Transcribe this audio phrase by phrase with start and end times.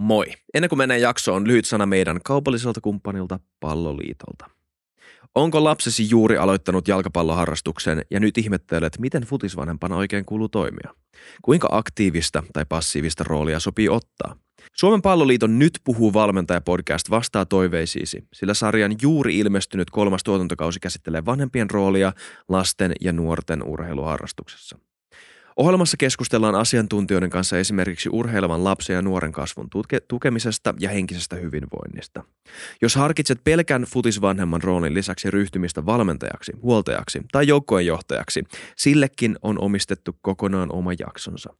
[0.00, 0.26] Moi!
[0.54, 4.50] Ennen kuin mennään jaksoon, lyhyt sana meidän kaupalliselta kumppanilta Palloliitolta.
[5.34, 10.94] Onko lapsesi juuri aloittanut jalkapalloharrastuksen ja nyt ihmettelet, miten futisvanhempana oikein kuuluu toimia?
[11.42, 14.36] Kuinka aktiivista tai passiivista roolia sopii ottaa?
[14.74, 21.24] Suomen palloliiton Nyt puhuu valmentaja podcast vastaa toiveisiisi, sillä sarjan juuri ilmestynyt kolmas tuotantokausi käsittelee
[21.24, 22.12] vanhempien roolia
[22.48, 24.78] lasten ja nuorten urheiluharrastuksessa.
[25.60, 32.24] Ohjelmassa keskustellaan asiantuntijoiden kanssa esimerkiksi urheilevan lapsen ja nuoren kasvun tuke- tukemisesta ja henkisestä hyvinvoinnista.
[32.82, 38.44] Jos harkitset pelkän futisvanhemman roolin lisäksi ryhtymistä valmentajaksi, huoltajaksi tai joukkojenjohtajaksi,
[38.76, 41.54] sillekin on omistettu kokonaan oma jaksonsa.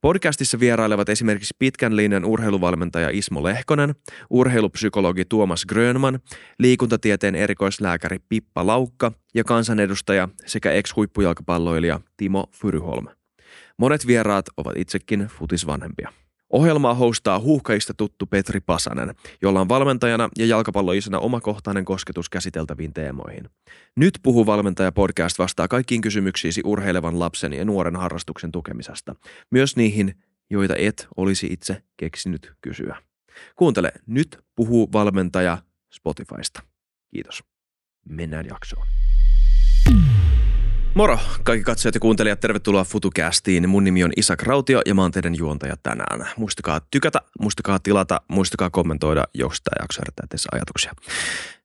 [0.00, 3.94] Podcastissa vierailevat esimerkiksi pitkän linjan urheiluvalmentaja Ismo Lehkonen,
[4.30, 6.20] urheilupsykologi Tuomas Grönman,
[6.58, 13.19] liikuntatieteen erikoislääkäri Pippa Laukka ja kansanedustaja sekä ex-huippujalkapalloilija Timo Fyryholm.
[13.80, 16.12] Monet vieraat ovat itsekin futisvanhempia.
[16.50, 23.48] Ohjelmaa hostaa huuhkajista tuttu Petri Pasanen, jolla on valmentajana ja jalkapalloisena omakohtainen kosketus käsiteltäviin teemoihin.
[23.96, 29.14] Nyt puhu valmentaja podcast vastaa kaikkiin kysymyksiisi urheilevan lapsen ja nuoren harrastuksen tukemisesta.
[29.50, 30.14] Myös niihin,
[30.50, 33.02] joita et olisi itse keksinyt kysyä.
[33.56, 35.58] Kuuntele Nyt puhuu valmentaja
[35.92, 36.62] Spotifysta.
[37.14, 37.44] Kiitos.
[38.08, 38.86] Mennään jaksoon.
[40.94, 43.68] Moro kaikki katsojat ja kuuntelijat, tervetuloa FutuCastiin.
[43.68, 46.28] Mun nimi on Isak Rautio ja mä oon teidän juontaja tänään.
[46.36, 50.92] Muistakaa tykätä, muistakaa tilata, muistakaa kommentoida, jos tämä jakso herättää teissä ajatuksia.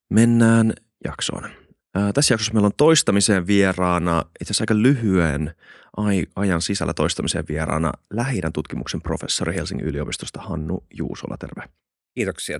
[0.10, 0.74] Mennään
[1.06, 1.50] jaksoon.
[1.96, 5.56] Ää, tässä jaksossa meillä on toistamiseen vieraana, itse asiassa aika lyhyen
[5.98, 11.38] ai- ajan sisällä toistamiseen vieraana lähi tutkimuksen professori Helsingin yliopistosta Hannu Juusola.
[11.38, 11.70] Terve.
[12.16, 12.60] Kiitoksia.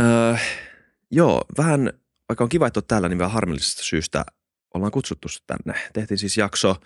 [0.00, 0.36] Öö,
[1.10, 1.92] joo, vähän,
[2.28, 4.24] vaikka on kiva, että oot täällä, niin vähän harmillisesta syystä
[4.74, 5.80] ollaan kutsuttu sut tänne.
[5.92, 6.76] Tehtiin siis jakso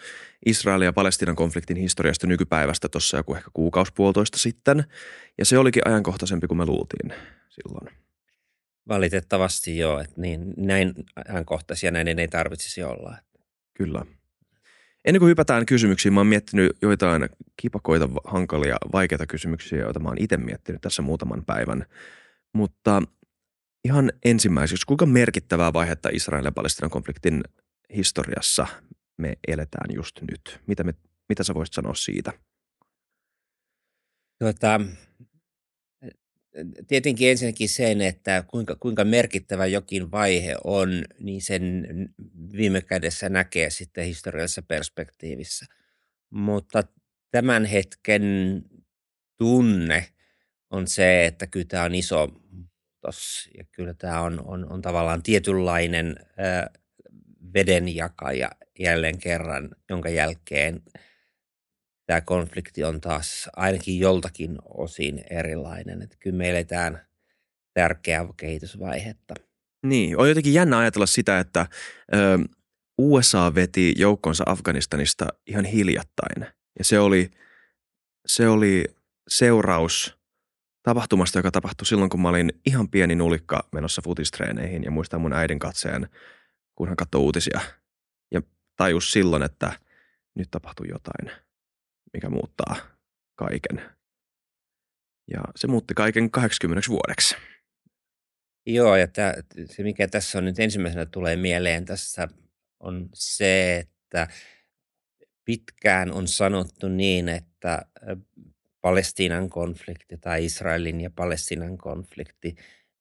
[0.46, 4.84] Israelin ja Palestinan konfliktin historiasta nykypäivästä tuossa joku ehkä kuukauspuolitoista sitten.
[5.38, 7.12] Ja se olikin ajankohtaisempi kuin me luultiin
[7.48, 8.04] silloin.
[8.88, 10.94] Valitettavasti joo, että niin, näin
[11.28, 13.16] ajankohtaisia näin ei tarvitsisi olla.
[13.74, 14.04] Kyllä.
[15.04, 20.18] Ennen kuin hypätään kysymyksiin, mä oon miettinyt joitain kipakoita, hankalia, vaikeita kysymyksiä, joita mä oon
[20.20, 21.84] itse miettinyt tässä muutaman päivän.
[22.52, 23.02] Mutta
[23.84, 27.44] ihan ensimmäiseksi, kuinka merkittävää vaihetta Israelin ja Palestinan konfliktin
[27.96, 28.66] historiassa
[29.16, 30.60] me eletään just nyt?
[30.66, 30.94] Mitä, me,
[31.28, 32.32] mitä sä voisit sanoa siitä?
[34.38, 34.80] Tuota,
[36.88, 41.86] tietenkin ensinnäkin sen, että kuinka, kuinka merkittävä jokin vaihe on, niin sen
[42.56, 45.66] viime kädessä näkee sitten historiallisessa perspektiivissä.
[46.30, 46.84] Mutta
[47.30, 48.22] tämän hetken
[49.36, 50.08] tunne
[50.70, 55.22] on se, että kyllä tämä on iso muutos ja kyllä tämä on, on, on tavallaan
[55.22, 56.70] tietynlainen ää,
[57.54, 60.82] vedenjakaja jälleen kerran, jonka jälkeen
[62.06, 66.02] tämä konflikti on taas ainakin joltakin osin erilainen.
[66.02, 67.06] Että kyllä me eletään
[67.74, 69.34] tärkeää kehitysvaihetta.
[69.86, 71.66] Niin, on jotenkin jännä ajatella sitä, että
[72.14, 72.38] ö,
[72.98, 76.46] USA veti joukkonsa Afganistanista ihan hiljattain.
[76.78, 77.30] Ja se oli,
[78.26, 78.84] se oli
[79.28, 80.18] seuraus
[80.82, 85.32] tapahtumasta, joka tapahtui silloin, kun mä olin ihan pieni nulikka menossa futistreeneihin ja muistan mun
[85.32, 86.08] äidin katseen
[86.74, 87.60] kun hän katsoi uutisia
[88.30, 88.42] ja
[88.76, 89.72] tajus silloin, että
[90.34, 91.38] nyt tapahtuu jotain,
[92.12, 92.76] mikä muuttaa
[93.34, 93.82] kaiken.
[95.30, 97.36] Ja se muutti kaiken 80 vuodeksi.
[98.66, 99.34] Joo, ja tämä,
[99.70, 102.28] se mikä tässä on nyt ensimmäisenä tulee mieleen tässä
[102.80, 104.28] on se, että
[105.44, 107.82] pitkään on sanottu niin, että
[108.80, 112.54] Palestiinan konflikti tai Israelin ja Palestiinan konflikti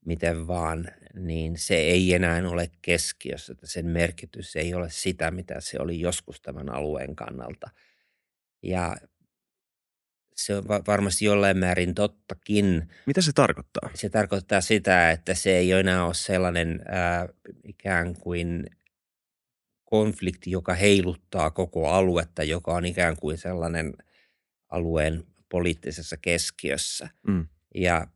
[0.06, 5.56] miten vaan, niin se ei enää ole keskiössä, että sen merkitys ei ole sitä, mitä
[5.60, 7.70] se oli joskus tämän alueen kannalta.
[8.64, 8.96] Ja
[10.36, 12.90] se on varmasti jollain määrin tottakin.
[13.06, 13.90] Mitä se tarkoittaa?
[13.94, 17.30] Se tarkoittaa sitä, että se ei enää ole sellainen ää,
[17.64, 18.66] ikään kuin
[19.84, 23.94] konflikti, joka heiluttaa koko aluetta, joka on ikään kuin sellainen
[24.70, 27.10] alueen poliittisessa keskiössä.
[27.28, 27.48] Mm.
[27.76, 28.08] Ja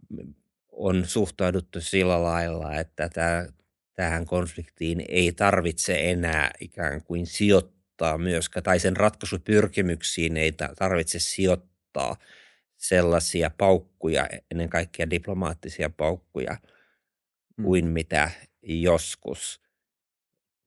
[0.78, 3.48] on suhtauduttu sillä lailla, että tämä,
[3.94, 12.16] tähän konfliktiin ei tarvitse enää ikään kuin sijoittaa myöskään, tai sen ratkaisupyrkimyksiin ei tarvitse sijoittaa
[12.78, 16.58] sellaisia paukkuja, ennen kaikkea diplomaattisia paukkuja,
[17.58, 17.64] mm.
[17.64, 17.92] kuin mm.
[17.92, 18.32] mitä
[18.62, 19.68] joskus.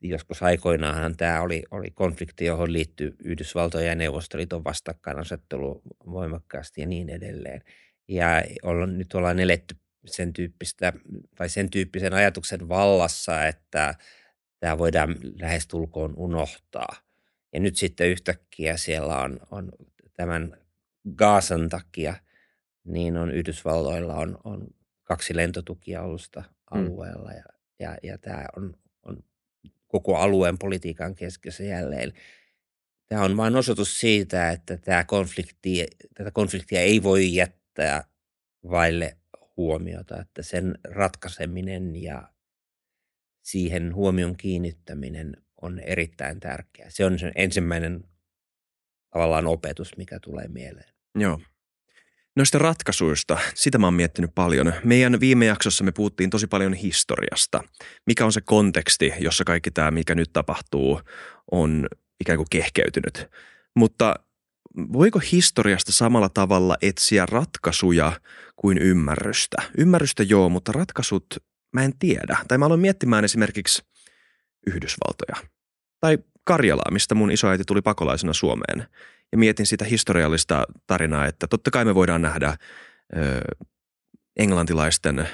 [0.03, 7.09] Joskus aikoinaanhan tämä oli, oli konflikti, johon liittyy Yhdysvaltojen ja Neuvostoliiton vastakkainasettelu voimakkaasti ja niin
[7.09, 7.63] edelleen.
[8.09, 10.93] Ja on, nyt ollaan eletty sen tyyppistä
[11.35, 13.95] tai sen tyyppisen ajatuksen vallassa, että
[14.61, 16.97] tämä voidaan lähestulkoon unohtaa.
[17.53, 19.73] Ja nyt sitten yhtäkkiä siellä on, on
[20.17, 20.57] tämän
[21.17, 22.15] Gaasan takia
[22.85, 24.67] niin on Yhdysvalloilla on, on
[25.05, 26.43] kaksi lentotukialusta
[26.75, 26.81] Mm.
[26.81, 27.45] alueella ja,
[27.79, 29.25] ja, ja tämä on, on
[29.87, 32.13] koko alueen politiikan keskiössä jälleen.
[33.09, 38.05] Tämä on vain osoitus siitä, että tämä konflikti, tätä konfliktia ei voi jättää
[38.71, 39.17] vaille
[39.61, 42.29] huomiota, että sen ratkaiseminen ja
[43.43, 46.91] siihen huomion kiinnittäminen on erittäin tärkeää.
[46.91, 48.05] Se on se ensimmäinen
[49.11, 50.95] tavallaan opetus, mikä tulee mieleen.
[51.15, 51.41] Joo.
[52.37, 54.73] Noista ratkaisuista, sitä mä oon miettinyt paljon.
[54.85, 57.65] Meidän viime jaksossa me puhuttiin tosi paljon historiasta.
[58.07, 61.01] Mikä on se konteksti, jossa kaikki tämä, mikä nyt tapahtuu,
[61.53, 61.89] on
[62.21, 63.29] ikään kuin kehkeytynyt.
[63.77, 64.15] Mutta
[64.77, 68.13] voiko historiasta samalla tavalla etsiä ratkaisuja
[68.57, 69.57] kuin ymmärrystä?
[69.79, 71.25] Ymmärrystä joo, mutta ratkaisut
[71.73, 72.37] mä en tiedä.
[72.49, 73.83] Tai mä aloin miettimään esimerkiksi
[74.67, 75.49] Yhdysvaltoja.
[76.01, 78.87] Tai Karjalaa, mistä mun isoäiti tuli pakolaisena Suomeen.
[79.33, 82.57] Ja mietin sitä historiallista tarinaa, että totta kai me voidaan nähdä
[83.17, 83.41] ö,
[84.37, 85.29] englantilaisten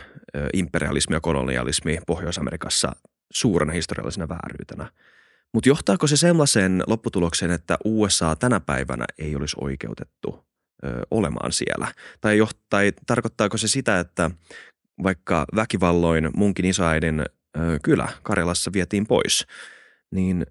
[0.53, 2.97] imperialismi ja kolonialismi Pohjois-Amerikassa
[3.33, 4.93] suurena historiallisena vääryytenä.
[5.55, 10.45] Mutta johtaako se sellaiseen lopputulokseen, että USA tänä päivänä ei olisi oikeutettu
[10.85, 11.93] ö, olemaan siellä?
[12.21, 14.31] Tai, joht, tai tarkoittaako se sitä, että
[15.03, 19.47] vaikka väkivalloin munkin isoäidin ö, kylä Karjalassa vietiin pois,
[20.11, 20.47] niin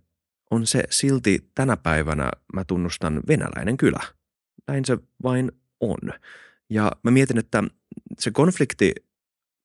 [0.51, 4.03] on se silti tänä päivänä, mä tunnustan, venäläinen kylä.
[4.67, 6.13] Näin se vain on.
[6.69, 7.63] Ja mä mietin, että
[8.19, 8.93] se konflikti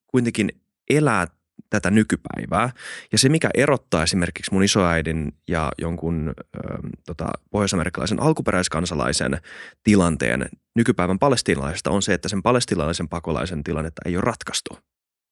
[0.06, 0.50] kuitenkin
[0.90, 1.26] elää
[1.70, 2.70] tätä nykypäivää.
[3.12, 6.60] Ja se, mikä erottaa esimerkiksi mun isoäidin ja jonkun ö,
[7.06, 9.38] tota, pohjoisamerikkalaisen alkuperäiskansalaisen
[9.82, 14.78] tilanteen nykypäivän palestiinalaisesta on se, että sen palestiinalaisen pakolaisen tilannetta ei ole ratkaistu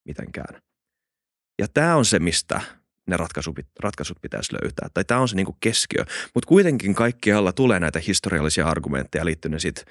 [0.04, 0.62] mitenkään.
[1.58, 2.60] Ja tämä on se, mistä
[3.06, 4.88] ne ratkaisut, ratkaisut pitäisi löytää.
[4.94, 6.04] Tai tämä on se niinku keskiö.
[6.34, 9.84] Mutta kuitenkin kaikkialla tulee näitä historiallisia argumentteja liittyen sitten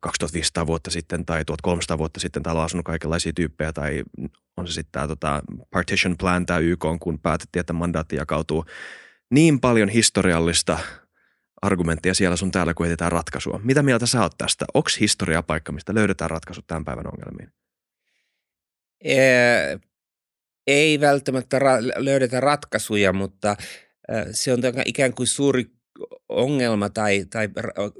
[0.00, 4.02] 2500 vuotta sitten tai 1300 vuotta sitten täällä on asunut kaikenlaisia tyyppejä tai
[4.56, 8.64] on se sitten tämä tota partition plan, tämä YK, kun päätettiin, että mandaatti jakautuu.
[9.30, 10.78] Niin paljon historiallista
[11.62, 13.60] argumenttia siellä sun täällä, kun etsitään ratkaisua.
[13.64, 14.64] Mitä mieltä sä oot tästä?
[14.74, 17.52] Onko historia paikka, mistä löydetään ratkaisut tämän päivän ongelmiin?
[19.04, 19.78] Ee,
[20.66, 23.56] ei välttämättä ra- löydetä ratkaisuja, mutta
[24.30, 25.66] se on ikään kuin suuri
[26.28, 27.48] ongelma tai, tai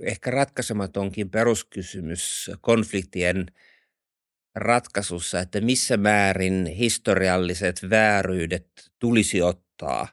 [0.02, 3.46] ehkä ratkaisematonkin peruskysymys konfliktien
[4.54, 8.66] ratkaisussa, että missä määrin historialliset vääryydet
[8.98, 10.08] tulisi ottaa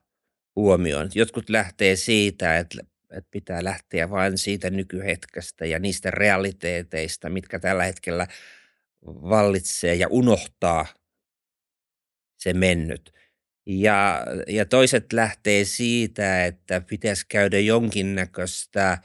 [0.55, 1.09] huomioon.
[1.15, 2.81] Jotkut lähtee siitä, että,
[3.11, 8.27] että pitää lähteä vain siitä nykyhetkestä ja niistä realiteeteista, mitkä tällä hetkellä
[9.05, 10.85] vallitsee ja unohtaa
[12.37, 13.20] se mennyt.
[13.65, 18.97] Ja, ja toiset lähtee siitä, että pitäisi käydä jonkinnäköistä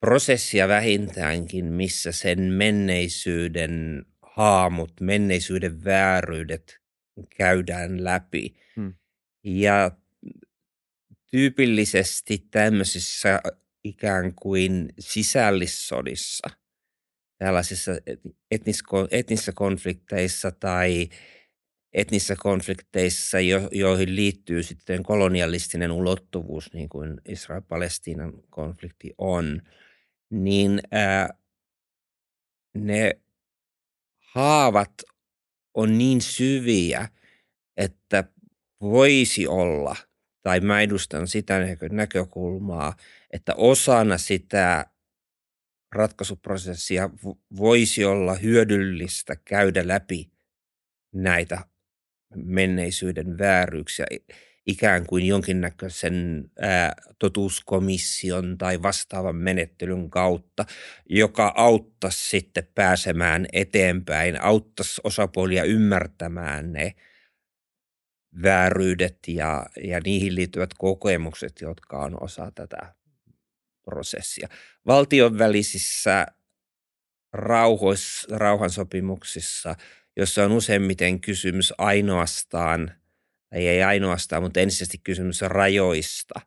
[0.00, 6.80] prosessia vähintäänkin, missä sen menneisyyden haamut, menneisyyden vääryydet
[7.36, 8.54] käydään läpi.
[8.76, 8.94] Hmm.
[9.44, 9.90] Ja
[11.30, 13.40] tyypillisesti tämmöisissä
[13.84, 16.48] ikään kuin sisällissodissa,
[17.38, 17.92] tällaisissa
[18.50, 21.08] etnisko, etnisissä konflikteissa tai
[21.94, 29.62] etnisissä konflikteissa, jo, joihin liittyy sitten kolonialistinen ulottuvuus, niin kuin Israel-Palestiinan konflikti on,
[30.30, 31.28] niin ää,
[32.74, 33.12] ne
[34.18, 34.92] haavat
[35.74, 37.08] on niin syviä,
[37.76, 38.24] että
[38.80, 39.96] voisi olla,
[40.42, 42.96] tai mä edustan sitä näkökulmaa,
[43.30, 44.86] että osana sitä
[45.92, 47.10] ratkaisuprosessia
[47.56, 50.30] voisi olla hyödyllistä käydä läpi
[51.14, 51.71] näitä
[52.36, 54.06] menneisyyden vääryyksiä
[54.66, 60.64] ikään kuin jonkinnäköisen ää, totuuskomission tai vastaavan menettelyn kautta,
[61.08, 66.94] joka auttaisi sitten pääsemään eteenpäin, auttaisi osapuolia ymmärtämään ne
[68.42, 72.94] vääryydet ja, ja niihin liittyvät kokemukset, jotka on osa tätä
[73.84, 74.48] prosessia.
[74.86, 76.26] Valtion välisissä
[77.32, 79.74] rauhois, rauhansopimuksissa–
[80.16, 82.92] jossa on useimmiten kysymys ainoastaan,
[83.50, 86.40] tai ei ainoastaan, mutta ensisijaisesti kysymys rajoista,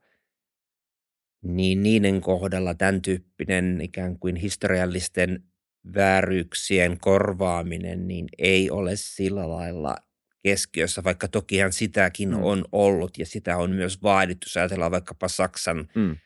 [1.43, 5.43] niin niiden kohdalla tämän tyyppinen ikään kuin historiallisten
[5.95, 9.95] vääryyksien korvaaminen niin ei ole sillä lailla
[10.43, 12.43] keskiössä, vaikka tokihan sitäkin mm.
[12.43, 14.45] on ollut ja sitä on myös vaadittu.
[14.45, 16.17] Jos ajatellaan vaikkapa Saksan mm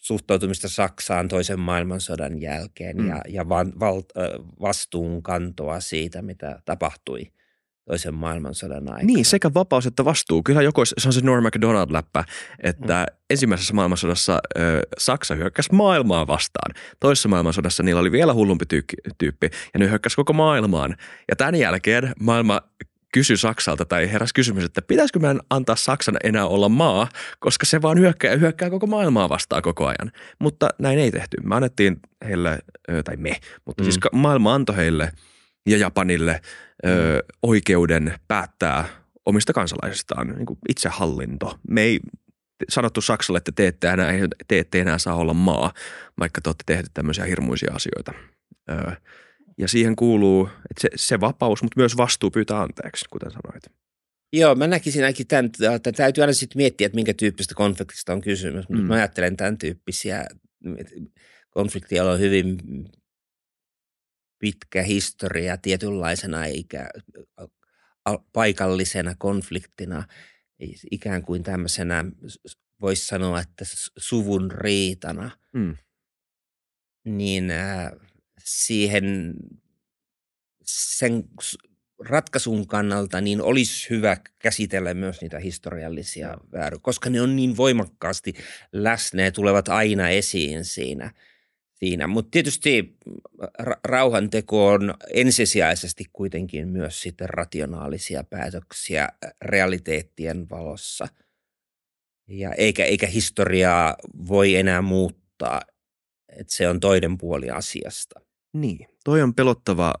[0.00, 3.08] suhtautumista Saksaan toisen maailmansodan jälkeen mm.
[3.08, 4.02] ja, ja van, val,
[4.60, 7.32] vastuunkantoa siitä, mitä tapahtui
[7.84, 9.06] toisen maailmansodan aikana.
[9.06, 10.42] Niin, sekä vapaus että vastuu.
[10.42, 12.24] Kyllä joku, se on se Norm MacDonald-läppä,
[12.62, 13.16] että mm.
[13.30, 16.74] ensimmäisessä maailmansodassa ö, Saksa hyökkäsi maailmaa vastaan.
[17.00, 20.96] Toisessa maailmansodassa niillä oli vielä hullumpi tyy- tyyppi ja ne hyökkäsi koko maailmaan.
[21.28, 22.60] Ja tämän jälkeen maailma
[23.12, 27.08] kysyi Saksalta tai heräsi kysymys, että pitäisikö meidän antaa Saksan enää olla maa,
[27.40, 30.12] koska se vaan hyökkää ja hyökkää koko maailmaa vastaan koko ajan.
[30.38, 31.36] Mutta näin ei tehty.
[31.42, 32.58] Me annettiin heille,
[33.04, 33.84] tai me, mutta mm.
[33.84, 35.12] siis maailma antoi heille
[35.66, 36.40] ja Japanille
[36.86, 38.84] ö, oikeuden päättää
[39.26, 41.58] omista kansalaisistaan, niin kuin itsehallinto.
[41.68, 42.00] Me ei
[42.68, 44.12] sanottu Saksalle, että te ette, enää,
[44.48, 45.72] te ette enää saa olla maa,
[46.18, 48.12] vaikka te olette tehneet tämmöisiä hirmuisia asioita.
[48.70, 48.92] Ö,
[49.60, 53.64] ja siihen kuuluu että se, se vapaus, mutta myös vastuu pyytää anteeksi, kuten sanoit.
[54.32, 58.20] Joo, mä näkisin ainakin tämän, että täytyy aina sitten miettiä, että minkä tyyppistä konfliktista on
[58.20, 58.68] kysymys.
[58.68, 58.78] Mm.
[58.80, 60.26] Mä ajattelen tämän tyyppisiä
[61.50, 62.58] konflikteja, on hyvin
[64.38, 66.90] pitkä historia tietynlaisena eikä
[68.32, 70.04] paikallisena konfliktina,
[70.90, 72.04] ikään kuin tämmöisenä,
[72.80, 73.64] voisi sanoa, että
[73.98, 75.76] suvun riitana, mm.
[77.04, 77.90] niin äh,
[78.44, 79.34] siihen
[80.64, 81.24] sen
[82.08, 88.34] ratkaisun kannalta niin olisi hyvä käsitellä myös niitä historiallisia vääryä, koska ne on niin voimakkaasti
[88.72, 91.10] läsnä ja tulevat aina esiin siinä–
[91.80, 92.06] siinä.
[92.06, 92.96] Mutta tietysti
[93.62, 99.08] ra- rauhanteko on ensisijaisesti kuitenkin myös sitten rationaalisia päätöksiä
[99.42, 101.08] realiteettien valossa.
[102.28, 103.96] Ja eikä, eikä historiaa
[104.28, 105.60] voi enää muuttaa,
[106.28, 108.20] että se on toinen puoli asiasta.
[108.52, 109.94] Niin, toi on pelottava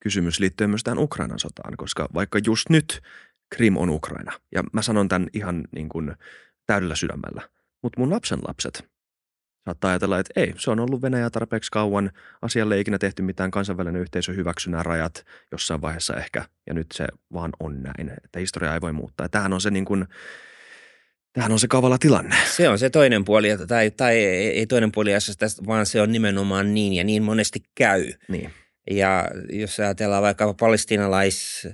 [0.00, 3.02] kysymys liittyen myös tähän Ukrainan sotaan, koska vaikka just nyt
[3.54, 6.16] Krim on Ukraina, ja mä sanon tämän ihan niin kuin
[6.66, 7.48] täydellä sydämellä,
[7.82, 8.92] mutta mun lapsen lapset
[9.64, 12.10] saattaa ajatella, että ei, se on ollut Venäjä tarpeeksi kauan,
[12.42, 16.86] asialle ei ikinä tehty mitään, kansainvälinen yhteisö hyväksy nämä rajat jossain vaiheessa ehkä, ja nyt
[16.92, 19.24] se vaan on näin, että historia ei voi muuttaa.
[19.24, 20.06] Ja tämähän on se niin kuin,
[21.32, 22.36] Tämähän on se kavala tilanne.
[22.56, 26.74] Se on se toinen puoli, tai, tai ei toinen puoli asiasta, vaan se on nimenomaan
[26.74, 28.12] niin ja niin monesti käy.
[28.28, 28.50] Niin.
[28.90, 31.68] Ja jos ajatellaan vaikka palestinalais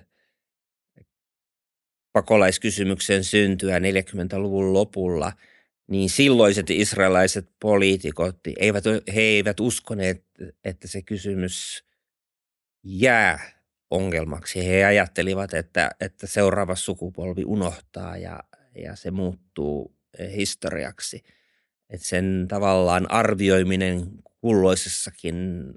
[2.12, 5.32] pakolaiskysymyksen syntyä 40-luvun lopulla–
[5.88, 8.84] niin silloiset israelaiset poliitikot, eivät,
[9.14, 10.24] he eivät uskoneet,
[10.64, 11.84] että se kysymys
[12.84, 13.50] jää
[13.90, 14.68] ongelmaksi.
[14.68, 18.40] He ajattelivat, että, että seuraava sukupolvi unohtaa ja,
[18.82, 19.96] ja se muuttuu
[20.36, 21.22] historiaksi.
[21.90, 24.06] Että sen tavallaan arvioiminen
[24.40, 25.68] kulloisessakin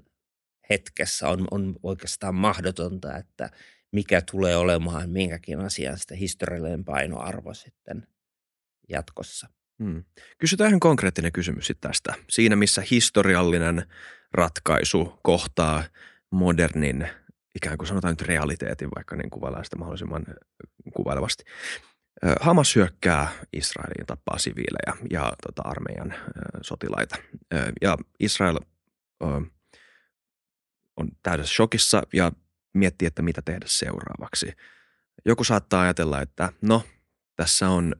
[0.70, 3.50] hetkessä on, on oikeastaan mahdotonta, että
[3.92, 8.06] mikä tulee olemaan minkäkin asian sitä historiallinen painoarvo sitten
[8.88, 9.48] jatkossa.
[9.84, 10.04] Hmm.
[10.38, 12.14] Kysytään ihan konkreettinen kysymys tästä.
[12.30, 13.82] Siinä, missä historiallinen
[14.32, 15.84] ratkaisu kohtaa
[16.30, 17.08] modernin,
[17.54, 20.24] ikään kuin sanotaan nyt realiteetin, vaikka niin kuvaillaan sitä mahdollisimman
[20.96, 21.44] kuvailevasti.
[22.40, 26.14] Hamas hyökkää Israeliin, tappaa siviilejä ja tota, armeijan
[26.60, 27.16] sotilaita.
[27.82, 28.58] Ja Israel
[30.96, 32.32] on täydessä shokissa ja
[32.74, 34.52] miettii, että mitä tehdä seuraavaksi.
[35.24, 36.82] Joku saattaa ajatella, että no–
[37.36, 37.94] tässä on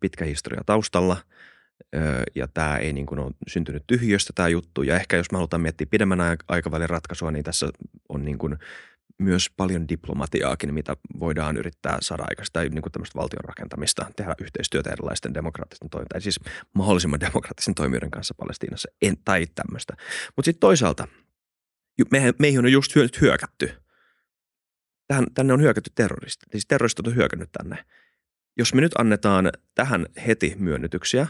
[0.00, 1.16] pitkä historia taustalla
[2.34, 4.82] ja tämä ei niin kuin ole syntynyt tyhjöstä tämä juttu.
[4.82, 6.18] Ja ehkä jos me halutaan miettiä pidemmän
[6.48, 7.68] aikavälin ratkaisua, niin tässä
[8.08, 8.58] on niin kuin
[9.18, 14.34] myös paljon diplomatiaakin, mitä voidaan yrittää saada aikaista tai niin kuin tämmöistä valtion rakentamista, tehdä
[14.40, 16.40] yhteistyötä erilaisten demokraattisten toimijoiden, siis
[16.74, 19.94] mahdollisimman demokraattisen toimijoiden kanssa Palestiinassa, en, tai tämmöistä.
[20.36, 21.08] Mutta sitten toisaalta,
[22.10, 23.70] me, meihin on just hyökätty.
[25.06, 26.48] Tähän, tänne on hyökätty terroristit.
[26.50, 27.84] Siis terroristit on hyökännyt tänne
[28.56, 31.26] jos me nyt annetaan tähän heti myönnytyksiä,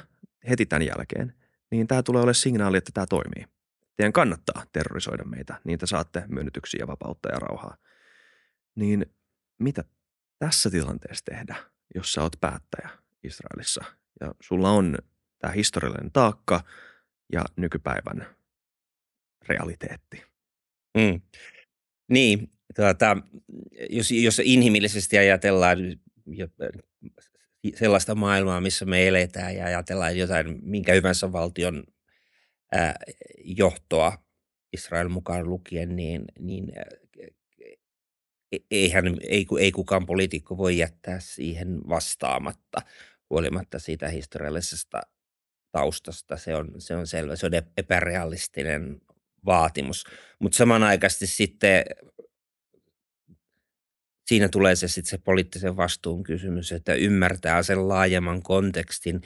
[0.48, 1.34] heti tämän jälkeen,
[1.70, 3.55] niin tämä tulee olemaan signaali, että tämä toimii.
[3.96, 7.76] Teidän kannattaa terrorisoida meitä, niin te saatte myönnytyksiä, vapautta ja rauhaa.
[8.74, 9.06] Niin
[9.58, 9.84] mitä
[10.38, 11.56] tässä tilanteessa tehdä,
[11.94, 12.90] jos sä oot päättäjä
[13.24, 13.84] Israelissa
[14.20, 14.98] ja sulla on
[15.38, 16.64] tämä historiallinen taakka
[17.32, 18.36] ja nykypäivän
[19.48, 20.22] realiteetti?
[20.96, 21.20] Mm.
[22.10, 23.16] Niin, tuota,
[23.90, 25.78] jos, jos inhimillisesti ajatellaan
[27.74, 31.84] sellaista maailmaa, missä me eletään ja ajatellaan jotain minkä hyvänsä valtion
[33.44, 34.18] johtoa
[34.72, 36.72] Israel mukaan lukien, niin, niin
[38.52, 42.78] e, eihän, ei, ei kukaan poliitikko voi jättää siihen vastaamatta
[43.30, 45.00] huolimatta siitä historiallisesta
[45.72, 46.36] taustasta.
[46.36, 49.00] Se on, se on selvä, se on epärealistinen
[49.46, 50.04] vaatimus.
[50.38, 51.84] Mutta samanaikaisesti sitten
[54.26, 59.20] siinä tulee se sitten se poliittisen vastuun kysymys, että ymmärtää sen laajemman kontekstin,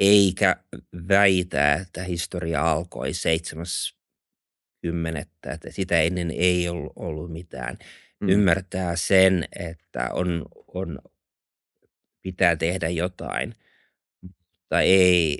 [0.00, 0.56] eikä
[1.08, 3.66] väitä, että historia alkoi 7.
[4.82, 7.78] kymmenettä, että sitä ennen ei ollut, ollut mitään.
[8.20, 8.28] Mm.
[8.28, 10.98] Ymmärtää sen, että on, on,
[12.22, 13.54] pitää tehdä jotain,
[14.22, 15.38] mutta ei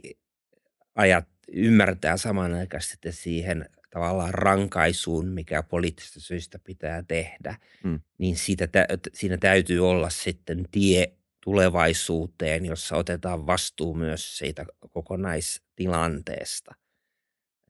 [0.95, 8.01] ajat, ymmärtää samanaikaisesti että siihen tavallaan rankaisuun, mikä poliittisista syistä pitää tehdä, Mm.
[8.19, 11.13] niin siitä, tä- siinä täytyy olla sitten tie
[11.45, 16.75] tulevaisuuteen, jossa otetaan vastuu myös siitä kokonaistilanteesta.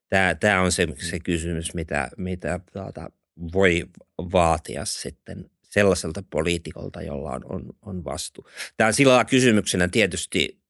[0.08, 3.10] Tämä, tämä on se, se kysymys, mitä, mitä tuota,
[3.52, 3.86] voi
[4.18, 8.48] vaatia sitten sellaiselta poliitikolta, jolla on, on, on vastuu.
[8.76, 10.60] Tämä on sillä kysymyksenä tietysti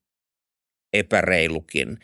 [0.93, 1.97] epäreilukin,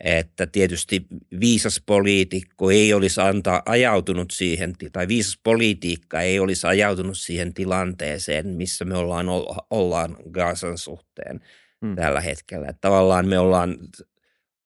[0.00, 1.06] että tietysti
[1.40, 8.48] viisas poliitikko ei olisi antaa ajautunut siihen, tai viisas politiikka ei olisi ajautunut siihen tilanteeseen,
[8.48, 9.26] missä me ollaan,
[9.70, 11.40] ollaan Gaasan suhteen
[11.82, 11.96] Mm.
[11.96, 12.68] tällä hetkellä.
[12.68, 13.78] Että tavallaan me ollaan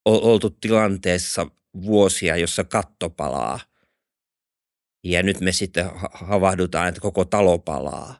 [0.04, 1.47] oltu tilanteessa
[1.83, 3.61] vuosia, jossa katto palaa.
[5.04, 8.18] Ja nyt me sitten ha- havahdutaan, että koko talo palaa.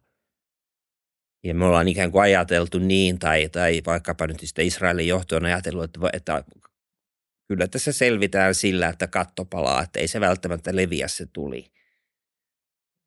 [1.45, 5.45] Ja me ollaan ikään kuin ajateltu niin, tai, tai vaikkapa nyt sitten Israelin johto on
[5.45, 6.45] ajatellut, että, että
[7.49, 11.73] kyllä tässä selvitään sillä, että katto palaa, että ei se välttämättä leviä se tuli.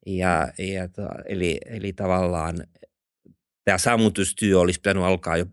[0.05, 2.57] Ja, ja to, eli, eli tavallaan
[3.65, 5.45] tämä sammutustyö olisi pitänyt alkaa jo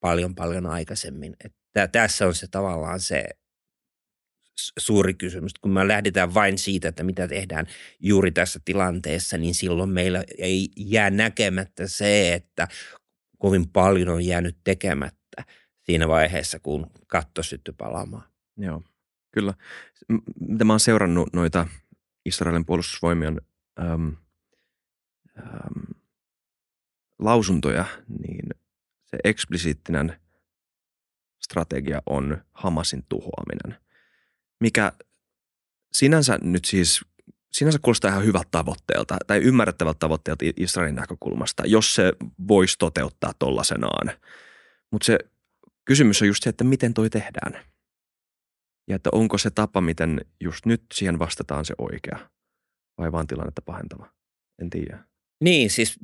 [0.00, 1.36] paljon paljon aikaisemmin.
[1.44, 3.24] Että tässä on se tavallaan se
[4.78, 5.54] suuri kysymys.
[5.54, 7.66] Kun me lähdetään vain siitä, että mitä tehdään
[8.00, 12.68] juuri tässä tilanteessa, niin silloin meillä ei jää näkemättä se, että
[13.38, 15.23] kovin paljon on jäänyt tekemättä
[15.84, 18.28] siinä vaiheessa, kun katto syttyi palaamaan.
[18.56, 18.82] Joo,
[19.32, 19.54] kyllä.
[20.40, 21.66] Mitä mä oon seurannut noita
[22.24, 23.40] Israelin puolustusvoimien
[23.80, 24.16] äm,
[25.38, 25.94] äm,
[27.18, 27.84] lausuntoja,
[28.18, 28.48] niin
[29.04, 30.20] se eksplisiittinen
[31.42, 33.80] strategia on Hamasin tuhoaminen,
[34.60, 34.92] mikä
[35.92, 37.04] sinänsä nyt siis,
[37.52, 42.12] sinänsä kuulostaa ihan hyvältä tavoitteelta tai ymmärrettävältä tavoitteelta Israelin näkökulmasta, jos se
[42.48, 44.10] voisi toteuttaa tollasenaan.
[44.90, 45.18] Mutta se
[45.84, 47.64] kysymys on just se, että miten toi tehdään.
[48.88, 52.30] Ja että onko se tapa, miten just nyt siihen vastataan se oikea
[52.98, 54.12] vai vaan tilannetta pahentava.
[54.62, 55.04] En tiedä.
[55.40, 55.98] Niin, siis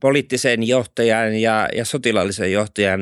[0.00, 3.00] poliittisen johtajan ja, ja sotilaallisen johtajan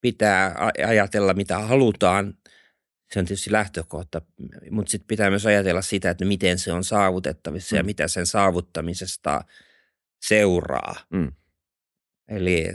[0.00, 2.34] pitää ajatella, mitä halutaan.
[3.12, 4.22] Se on tietysti lähtökohta,
[4.70, 7.78] mutta sitten pitää myös ajatella sitä, että miten se on saavutettavissa mm.
[7.78, 9.44] ja mitä sen saavuttamisesta
[10.24, 10.94] seuraa.
[11.10, 11.32] Mm.
[12.28, 12.66] Eli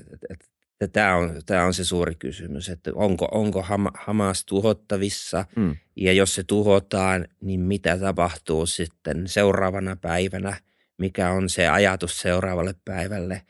[0.88, 5.76] tämä on, tämä on se suuri kysymys, että onko, onko Hamas tuhottavissa mm.
[5.96, 10.58] ja jos se tuhotaan, niin mitä tapahtuu sitten seuraavana päivänä,
[10.98, 13.42] mikä on se ajatus seuraavalle päivälle,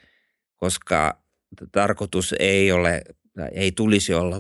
[0.56, 1.22] koska
[1.72, 3.04] tarkoitus ei ole,
[3.52, 4.38] ei tulisi olla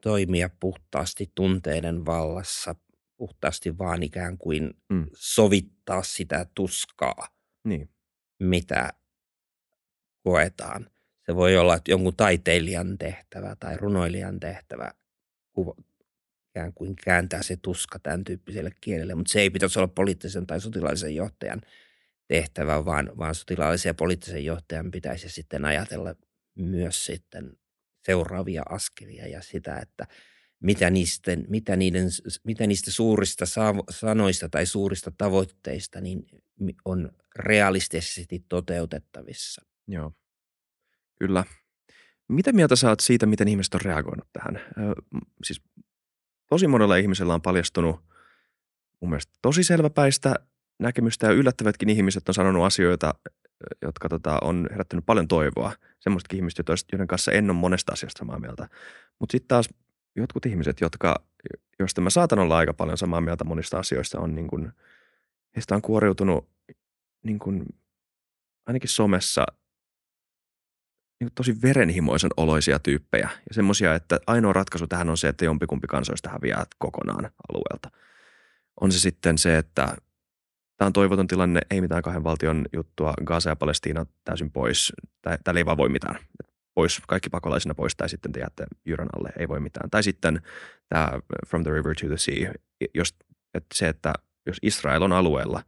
[0.00, 2.74] toimia puhtaasti tunteiden vallassa,
[3.16, 5.06] puhtaasti vaan ikään kuin mm.
[5.14, 7.28] sovittaa sitä tuskaa,
[7.64, 7.90] niin.
[8.38, 8.92] mitä
[10.22, 10.90] koetaan.
[11.30, 14.90] Se voi olla että jonkun taiteilijan tehtävä tai runoilijan tehtävä
[15.52, 15.74] kuva,
[16.48, 20.60] ikään kuin kääntää se tuska tämän tyyppiselle kielelle, mutta se ei pitäisi olla poliittisen tai
[20.60, 21.60] sotilaallisen johtajan
[22.28, 26.14] tehtävä, vaan, vaan sotilaallisen ja poliittisen johtajan pitäisi sitten ajatella
[26.54, 27.56] myös sitten
[28.04, 30.06] seuraavia askelia ja sitä, että
[30.60, 32.08] mitä niistä, mitä niiden,
[32.44, 33.44] mitä niistä suurista
[33.90, 36.26] sanoista tai suurista tavoitteista niin
[36.84, 39.64] on realistisesti toteutettavissa.
[39.88, 40.12] Joo.
[41.20, 41.44] Kyllä.
[42.28, 44.56] Mitä mieltä saat siitä, miten ihmiset on reagoinut tähän?
[44.56, 45.02] Ö,
[45.44, 45.62] siis
[46.50, 48.00] tosi monella ihmisellä on paljastunut
[49.00, 50.34] mun mielestä tosi selväpäistä
[50.78, 53.14] näkemystä ja yllättävätkin ihmiset on sanonut asioita,
[53.82, 55.72] jotka tota, on herättänyt paljon toivoa.
[56.00, 58.68] Semmoistakin ihmiset, joiden kanssa en ole monesta asiasta samaa mieltä.
[59.18, 59.68] Mutta sitten taas
[60.16, 61.24] jotkut ihmiset, jotka,
[61.78, 64.72] joista mä saatan olla aika paljon samaa mieltä monista asioista, on niin kuin,
[65.56, 66.48] heistä on kuoriutunut
[67.22, 67.66] niin kuin,
[68.66, 69.46] ainakin somessa
[71.20, 75.86] niin tosi verenhimoisen oloisia tyyppejä ja semmoisia, että ainoa ratkaisu tähän on se, että jompikumpi
[75.86, 77.90] kansoista häviää kokonaan alueelta.
[78.80, 79.96] On se sitten se, että
[80.76, 85.58] tämä on toivoton tilanne, ei mitään kahden valtion juttua, Gaza ja Palestiina täysin pois, täällä
[85.58, 86.18] ei vaan voi mitään.
[86.74, 89.90] Pois, kaikki pakolaisina pois tai sitten te jäätte jyrän alle, ei voi mitään.
[89.90, 90.42] Tai sitten
[90.88, 91.10] tämä
[91.46, 92.52] From the River to the Sea,
[92.94, 93.14] jos,
[93.54, 94.12] että se, että
[94.46, 95.62] jos Israel on alueella,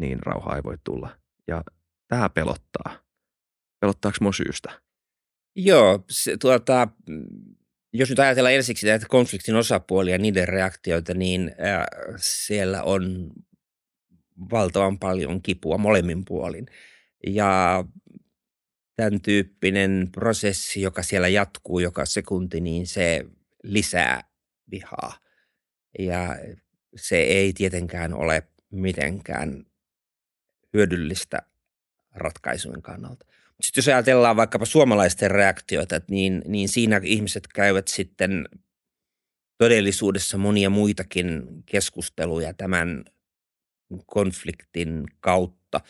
[0.00, 1.10] niin rauhaa ei voi tulla.
[1.46, 1.64] Ja
[2.08, 2.98] tämä pelottaa.
[3.80, 4.87] Pelottaako mua syystä?
[5.60, 6.88] Joo, se, tuota,
[7.92, 13.30] jos nyt ajatellaan ensiksi näitä konfliktin osapuolia ja niiden reaktioita, niin äh, siellä on
[14.50, 16.66] valtavan paljon kipua molemmin puolin.
[17.26, 17.84] Ja
[18.96, 23.24] tämän tyyppinen prosessi, joka siellä jatkuu joka sekunti, niin se
[23.62, 24.24] lisää
[24.70, 25.18] vihaa.
[25.98, 26.36] Ja
[26.96, 29.66] se ei tietenkään ole mitenkään
[30.74, 31.42] hyödyllistä
[32.14, 33.26] ratkaisujen kannalta.
[33.62, 38.48] Sitten jos ajatellaan vaikkapa suomalaisten reaktioita, niin, niin siinä ihmiset käyvät sitten
[39.58, 43.04] todellisuudessa monia muitakin keskusteluja tämän
[44.06, 45.80] konfliktin kautta.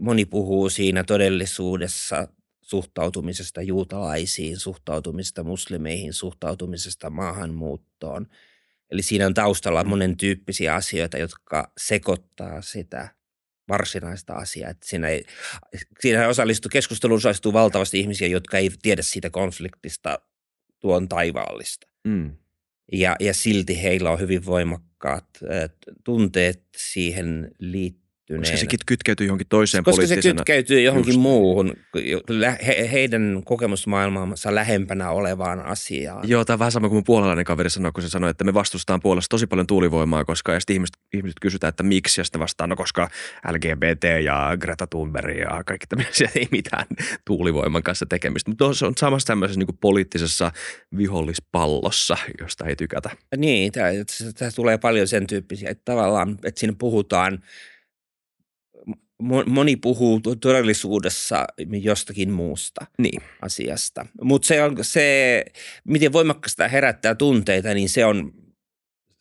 [0.00, 2.28] Moni puhuu siinä todellisuudessa
[2.62, 8.26] suhtautumisesta juutalaisiin, suhtautumisesta muslimeihin, suhtautumisesta maahanmuuttoon.
[8.90, 13.08] Eli siinä on taustalla monen tyyppisiä asioita, jotka sekoittaa sitä
[13.68, 14.70] varsinaista asiaa.
[14.70, 15.24] Että siinä, ei,
[16.00, 20.18] siinä osallistuu, keskusteluun osallistuu valtavasti ihmisiä, jotka ei tiedä siitä konfliktista
[20.80, 21.86] tuon taivaallista.
[22.04, 22.36] Mm.
[22.92, 25.70] Ja, ja silti heillä on hyvin voimakkaat äh,
[26.04, 31.20] tunteet siihen liittyen Koska se kytkeytyy johonkin toiseen Koska se kytkeytyy johonkin Just.
[31.20, 31.76] muuhun,
[32.66, 36.28] he, heidän kokemusmaailmaansa lähempänä olevaan asiaan.
[36.28, 38.54] Joo, tämä on vähän sama kuin mun puolalainen kaveri sanoi, kun se sanoi, että me
[38.54, 42.40] vastustetaan puolesta tosi paljon tuulivoimaa, koska ja sitten ihmiset, ihmiset kysytään, että miksi, ja sitten
[42.40, 43.10] vastaan, no koska
[43.52, 46.86] LGBT ja Greta Thunberg ja kaikki tämmöisiä, ei mitään
[47.24, 48.50] tuulivoiman kanssa tekemistä.
[48.50, 50.52] Mutta se on samassa tämmöisessä niin vihollisessa
[50.96, 53.10] vihollispallossa, josta ei tykätä.
[53.36, 57.38] Niin, tämä tulee paljon sen tyyppisiä, että tavallaan, että siinä puhutaan–
[59.46, 61.46] moni puhuu todellisuudessa
[61.80, 63.22] jostakin muusta niin.
[63.42, 64.06] asiasta.
[64.22, 65.44] Mutta se on se,
[65.84, 68.32] miten voimakkaasti herättää tunteita, niin se on,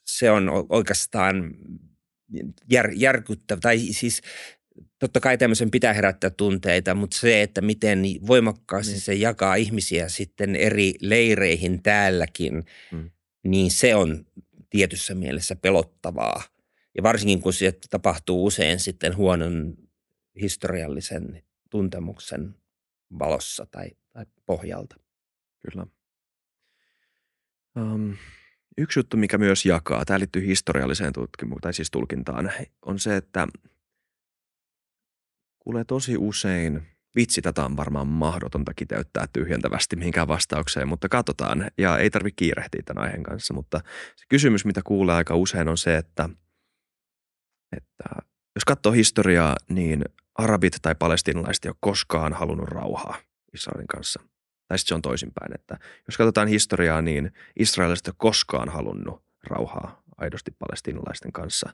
[0.06, 1.56] se on oikeastaan
[2.72, 3.60] jär, järkyttävä.
[3.62, 4.22] Tai siis
[5.00, 9.02] totta kai tämmöisen pitää herättää tunteita, mutta se, että miten voimakkaasti niin.
[9.02, 13.10] se jakaa ihmisiä sitten eri leireihin täälläkin, hmm.
[13.44, 14.26] niin se on
[14.70, 16.44] tietyssä mielessä pelottavaa.
[16.98, 19.87] Ja varsinkin kun se tapahtuu usein sitten huonon
[20.42, 22.56] historiallisen tuntemuksen
[23.20, 24.96] valossa tai, tai pohjalta.
[25.60, 25.88] Kyllä.
[27.78, 28.18] Um,
[28.78, 32.52] yksi juttu, mikä myös jakaa, tämä liittyy historialliseen tutkimukseen, tai siis tulkintaan,
[32.86, 33.48] on se, että
[35.60, 41.98] kuulee tosi usein, vitsi, tätä on varmaan mahdotonta kiteyttää tyhjentävästi mihinkään vastaukseen, mutta katsotaan, ja
[41.98, 43.82] ei tarvitse kiirehtiä tämän aiheen kanssa, mutta
[44.16, 46.30] se kysymys, mitä kuulee aika usein on se, että,
[47.78, 50.04] että jos katsoo historiaa, niin
[50.38, 53.18] arabit tai palestinalaiset ei ole koskaan halunnut rauhaa
[53.54, 54.20] Israelin kanssa.
[54.68, 59.24] Tai sitten se on toisinpäin, että jos katsotaan historiaa, niin israelilaiset ei ole koskaan halunnut
[59.44, 61.74] rauhaa aidosti palestinalaisten kanssa.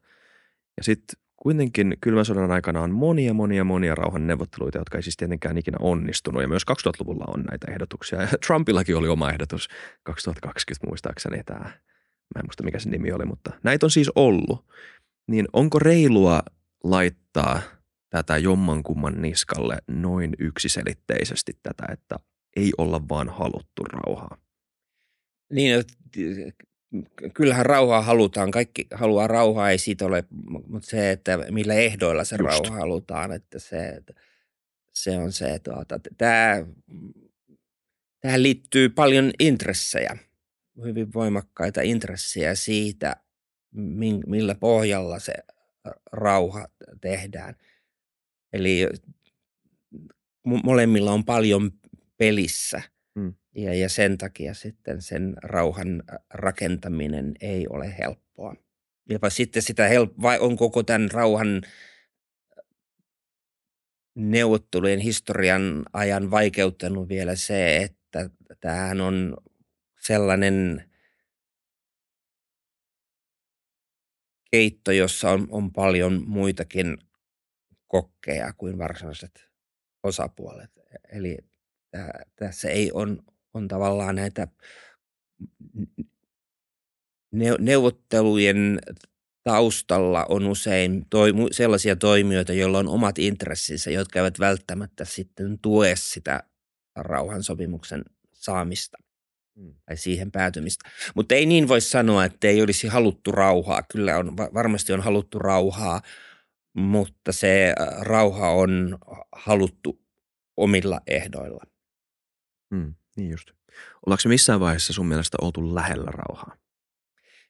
[0.77, 5.17] Ja sitten kuitenkin kylmän sodan aikana on monia, monia, monia rauhan neuvotteluita, jotka ei siis
[5.17, 6.41] tietenkään ikinä onnistunut.
[6.41, 8.21] Ja myös 2000-luvulla on näitä ehdotuksia.
[8.21, 9.67] Ja Trumpillakin oli oma ehdotus
[10.03, 14.65] 2020 muistaakseni tämä, mä en muista mikä se nimi oli, mutta näitä on siis ollut.
[15.27, 16.43] Niin onko reilua
[16.83, 17.61] laittaa–
[18.13, 22.15] tätä jommankumman niskalle noin yksiselitteisesti tätä, että
[22.55, 24.37] ei olla vaan haluttu rauhaa.
[25.53, 25.83] Niin,
[27.33, 28.51] kyllähän rauhaa halutaan.
[28.51, 30.23] Kaikki haluaa rauhaa, ei siitä ole,
[30.67, 32.49] mutta se, että millä ehdoilla se Just.
[32.49, 34.13] rauha halutaan, että se, että
[34.91, 36.65] se on se, että tuota, tämä,
[38.19, 40.17] tähän liittyy paljon intressejä,
[40.83, 43.15] hyvin voimakkaita intressejä siitä,
[44.27, 45.33] millä pohjalla se
[46.11, 46.67] rauha
[47.01, 47.55] tehdään–
[48.53, 48.87] Eli
[50.63, 51.71] molemmilla on paljon
[52.17, 52.81] pelissä
[53.15, 53.33] mm.
[53.55, 58.55] ja, ja sen takia sitten sen rauhan rakentaminen ei ole helppoa.
[59.09, 61.61] Ja sitten sitä help- vai on koko tämän rauhan
[64.15, 69.37] neuvottelujen historian ajan vaikeuttanut vielä se, että tämähän on
[69.99, 70.89] sellainen
[74.51, 76.97] keitto, jossa on, on paljon muitakin
[77.93, 79.49] kokkeja kuin varsinaiset
[80.03, 80.71] osapuolet.
[81.11, 81.37] Eli
[82.35, 84.47] tässä ei on, on tavallaan näitä
[87.59, 88.79] neuvottelujen
[89.43, 95.93] taustalla on usein toi, sellaisia toimijoita, joilla on omat intressinsä, jotka eivät välttämättä sitten tue
[95.95, 96.43] sitä
[96.95, 98.03] rauhansopimuksen
[98.33, 98.97] saamista
[99.55, 99.73] mm.
[99.85, 100.89] tai siihen päätymistä.
[101.15, 103.83] Mutta ei niin voi sanoa, että ei olisi haluttu rauhaa.
[103.83, 106.01] Kyllä on, varmasti on haluttu rauhaa,
[106.73, 108.97] mutta se äh, rauha on
[109.31, 110.01] haluttu
[110.57, 111.63] omilla ehdoilla.
[112.75, 113.51] Hmm, niin just.
[114.05, 116.55] Ollaanko missään vaiheessa sun mielestä oltu lähellä rauhaa?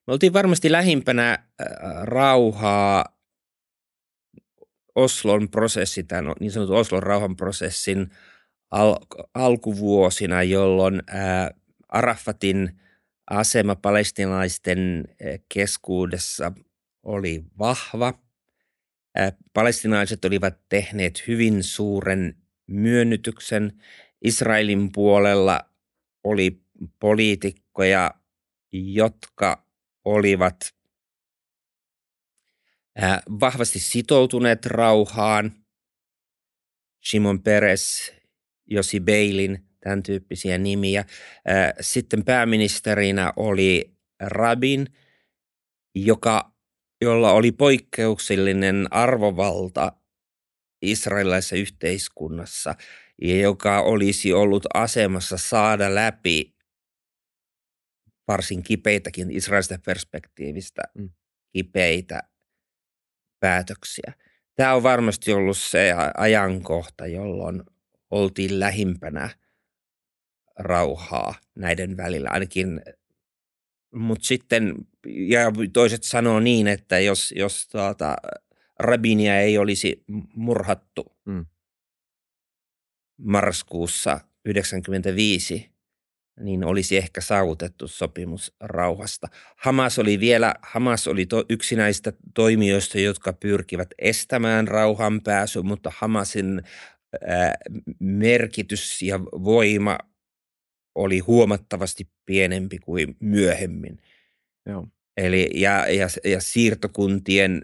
[0.07, 1.38] Me oltiin varmasti lähimpänä äh,
[2.03, 3.05] rauhaa
[4.95, 8.09] Oslon prosessi, tämän niin sanotun Oslon rauhanprosessin
[8.71, 8.99] al-
[9.33, 11.49] alkuvuosina, jolloin äh,
[11.89, 12.79] Arafatin
[13.29, 15.07] asema palestinaisten
[15.53, 16.51] keskuudessa
[17.03, 18.13] oli vahva–
[19.54, 23.82] palestinaiset olivat tehneet hyvin suuren myönnytyksen.
[24.21, 25.69] Israelin puolella
[26.23, 26.62] oli
[26.99, 28.12] poliitikkoja,
[28.71, 29.67] jotka
[30.06, 30.76] olivat
[33.39, 35.52] vahvasti sitoutuneet rauhaan.
[37.10, 38.13] Shimon Peres,
[38.65, 41.06] Josi Beilin, tämän tyyppisiä nimiä.
[41.82, 44.88] Sitten pääministerinä oli Rabin,
[45.95, 46.52] joka,
[47.03, 49.91] jolla oli poikkeuksellinen arvovalta
[50.81, 52.75] israelilaisessa yhteiskunnassa
[53.21, 56.55] ja joka olisi ollut asemassa saada läpi
[58.27, 61.09] varsin kipeitäkin Israelista perspektiivistä mm.
[61.53, 62.23] kipeitä
[63.39, 64.13] päätöksiä.
[64.55, 67.63] Tämä on varmasti ollut se ajankohta, jolloin
[68.11, 69.29] oltiin lähimpänä
[70.59, 72.81] rauhaa näiden välillä, ainakin
[73.93, 74.73] mutta sitten,
[75.06, 75.39] ja
[75.73, 78.15] toiset sanoo niin, että jos, jos tuota,
[78.79, 80.03] Rabinia ei olisi
[80.36, 81.45] murhattu mm.
[83.17, 85.73] marraskuussa 1995,
[86.39, 89.27] niin olisi ehkä saavutettu sopimus rauhasta.
[89.58, 95.91] Hamas oli vielä, Hamas oli to, yksi näistä toimijoista, jotka pyrkivät estämään rauhan pääsy, mutta
[95.97, 96.62] Hamasin
[97.27, 97.53] ää,
[97.99, 99.97] merkitys ja voima
[100.95, 104.01] oli huomattavasti pienempi kuin myöhemmin.
[104.65, 104.88] Joo.
[105.17, 107.62] Eli ja, ja, ja siirtokuntien,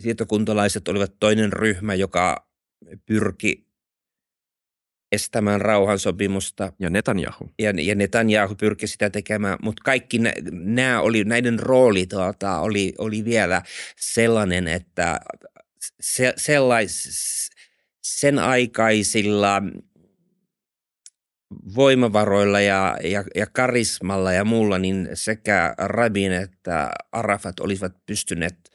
[0.00, 2.48] siirtokuntalaiset olivat toinen ryhmä, joka
[3.06, 3.66] pyrki
[5.12, 6.72] estämään rauhansopimusta.
[6.78, 7.50] Ja Netanyahu.
[7.58, 10.18] Ja, ja Netanyahu pyrki sitä tekemään, mutta kaikki
[10.50, 13.62] nämä oli, näiden rooli tuota, oli, oli vielä
[13.96, 15.20] sellainen, että
[16.00, 17.10] se, sellais,
[18.02, 19.62] sen aikaisilla
[21.74, 28.70] voimavaroilla ja, ja, ja karismalla ja muulla, niin sekä Rabin että Arafat olisivat pystyneet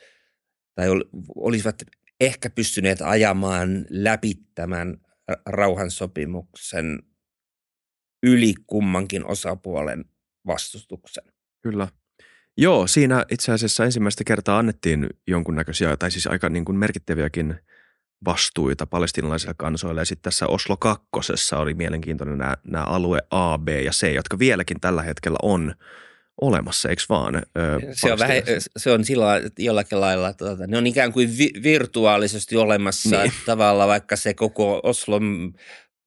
[0.76, 0.88] tai
[1.36, 1.84] olisivat
[2.20, 4.98] ehkä pystyneet ajamaan läpi tämän
[5.46, 7.00] rauhansopimuksen
[8.24, 10.06] yli kummankin osapuolen
[10.48, 11.24] vastustuksen.
[11.64, 11.88] Kyllä.
[12.58, 17.56] Joo, siinä itse asiassa ensimmäistä kertaa annettiin jonkunnäköisiä, tai siis aika niin kuin merkittäviäkin
[18.26, 20.02] vastuita palestinalaisille kansoille.
[20.02, 24.40] Ja sitten tässä Oslo kakkosessa oli mielenkiintoinen nämä, nämä alue A, B ja C, jotka
[24.40, 25.76] vieläkin tällä hetkellä on
[26.42, 27.36] olemassa, eikö vaan?
[27.36, 27.42] Ö,
[27.92, 28.38] se, on vähän,
[28.78, 29.26] se on sillä
[29.60, 33.32] jollakin lailla, tuota, ne on ikään kuin vi, virtuaalisesti olemassa niin.
[33.46, 35.54] tavalla, vaikka se koko Oslon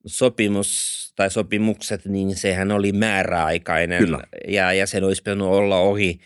[0.06, 4.18] sopimus tai sopimukset, niin sehän oli määräaikainen Kyllä.
[4.48, 6.20] ja, ja sen olisi pitänyt olla ohi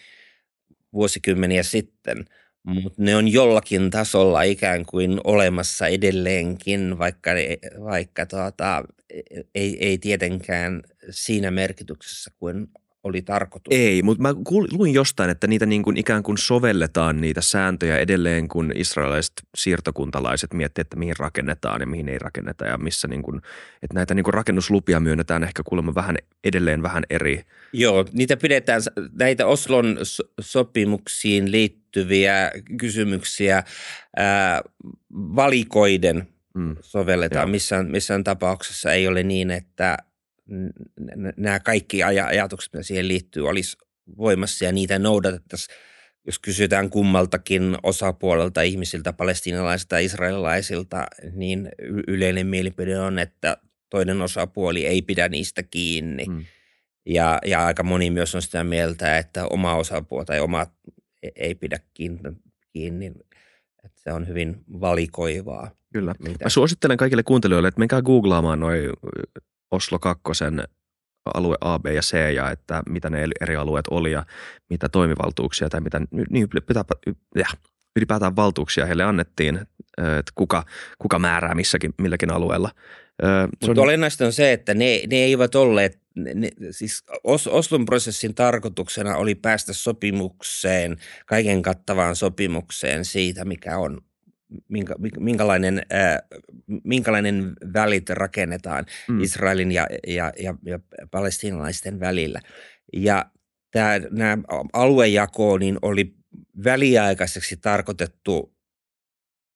[0.92, 2.24] vuosikymmeniä sitten–
[2.66, 7.30] mutta ne on jollakin tasolla ikään kuin olemassa edelleenkin, vaikka,
[7.84, 8.84] vaikka tuota,
[9.54, 12.68] ei, ei tietenkään siinä merkityksessä kuin
[13.06, 13.74] oli tarkoitus.
[13.74, 14.34] Ei, mutta mä
[14.72, 20.54] luin jostain, että niitä niin kuin ikään kuin sovelletaan niitä sääntöjä edelleen, kun israelilaiset siirtokuntalaiset
[20.54, 23.36] miettii, että mihin rakennetaan ja mihin ei rakenneta ja missä niin kuin,
[23.82, 27.42] että näitä niin kuin rakennuslupia myönnetään ehkä kuulemma vähän edelleen vähän eri.
[27.72, 28.82] Joo, niitä pidetään,
[29.18, 29.98] näitä Oslon
[30.40, 31.52] sopimuksiin
[31.96, 33.62] liittyviä kysymyksiä
[34.16, 34.62] ää,
[35.12, 36.76] valikoiden mm.
[36.80, 37.50] sovelletaan.
[37.50, 39.96] Missään, missään tapauksessa ei ole niin, että
[41.36, 43.76] nämä kaikki ajatukset, mitä siihen liittyy, olisi
[44.16, 45.76] voimassa ja niitä noudatettaisiin.
[46.26, 51.68] Jos kysytään kummaltakin osapuolelta ihmisiltä, palestiinalaisilta ja israelilaisilta, niin
[52.08, 53.56] yleinen mielipide on, että
[53.90, 56.24] toinen osapuoli ei pidä niistä kiinni.
[56.24, 56.44] Hmm.
[57.06, 60.66] Ja, ja aika moni myös on sitä mieltä, että oma osapuoli tai oma
[61.36, 61.78] ei pidä
[62.72, 63.06] kiinni.
[63.84, 65.70] Että se on hyvin valikoivaa.
[65.92, 66.14] Kyllä.
[66.18, 66.44] Mitä...
[66.44, 68.90] Mä suosittelen kaikille kuuntelijoille, että menkää googlaamaan noin
[69.70, 70.22] Oslo 2
[71.34, 74.26] alue A, B ja C ja että mitä ne eri alueet oli ja
[74.70, 76.00] mitä toimivaltuuksia tai mitä
[76.30, 76.48] niin
[77.96, 79.56] ylipäätään valtuuksia heille annettiin,
[79.98, 80.64] että kuka,
[80.98, 82.70] kuka määrää missäkin, milläkin alueella.
[83.50, 83.78] Mutta on...
[83.78, 89.34] olennaista on se, että ne, ne eivät olleet, ne, siis Os, Oslon prosessin tarkoituksena oli
[89.34, 94.00] päästä sopimukseen, kaiken kattavaan sopimukseen siitä, mikä on
[94.68, 96.18] minkä, minkälainen, äh,
[96.84, 99.20] minkälainen välit rakennetaan mm.
[99.20, 100.78] Israelin ja, ja, ja, ja
[101.10, 102.40] palestiinalaisten välillä.
[102.92, 103.30] Ja
[103.70, 104.38] tämä, nämä
[104.72, 106.14] aluejako niin oli
[106.64, 108.55] väliaikaiseksi tarkoitettu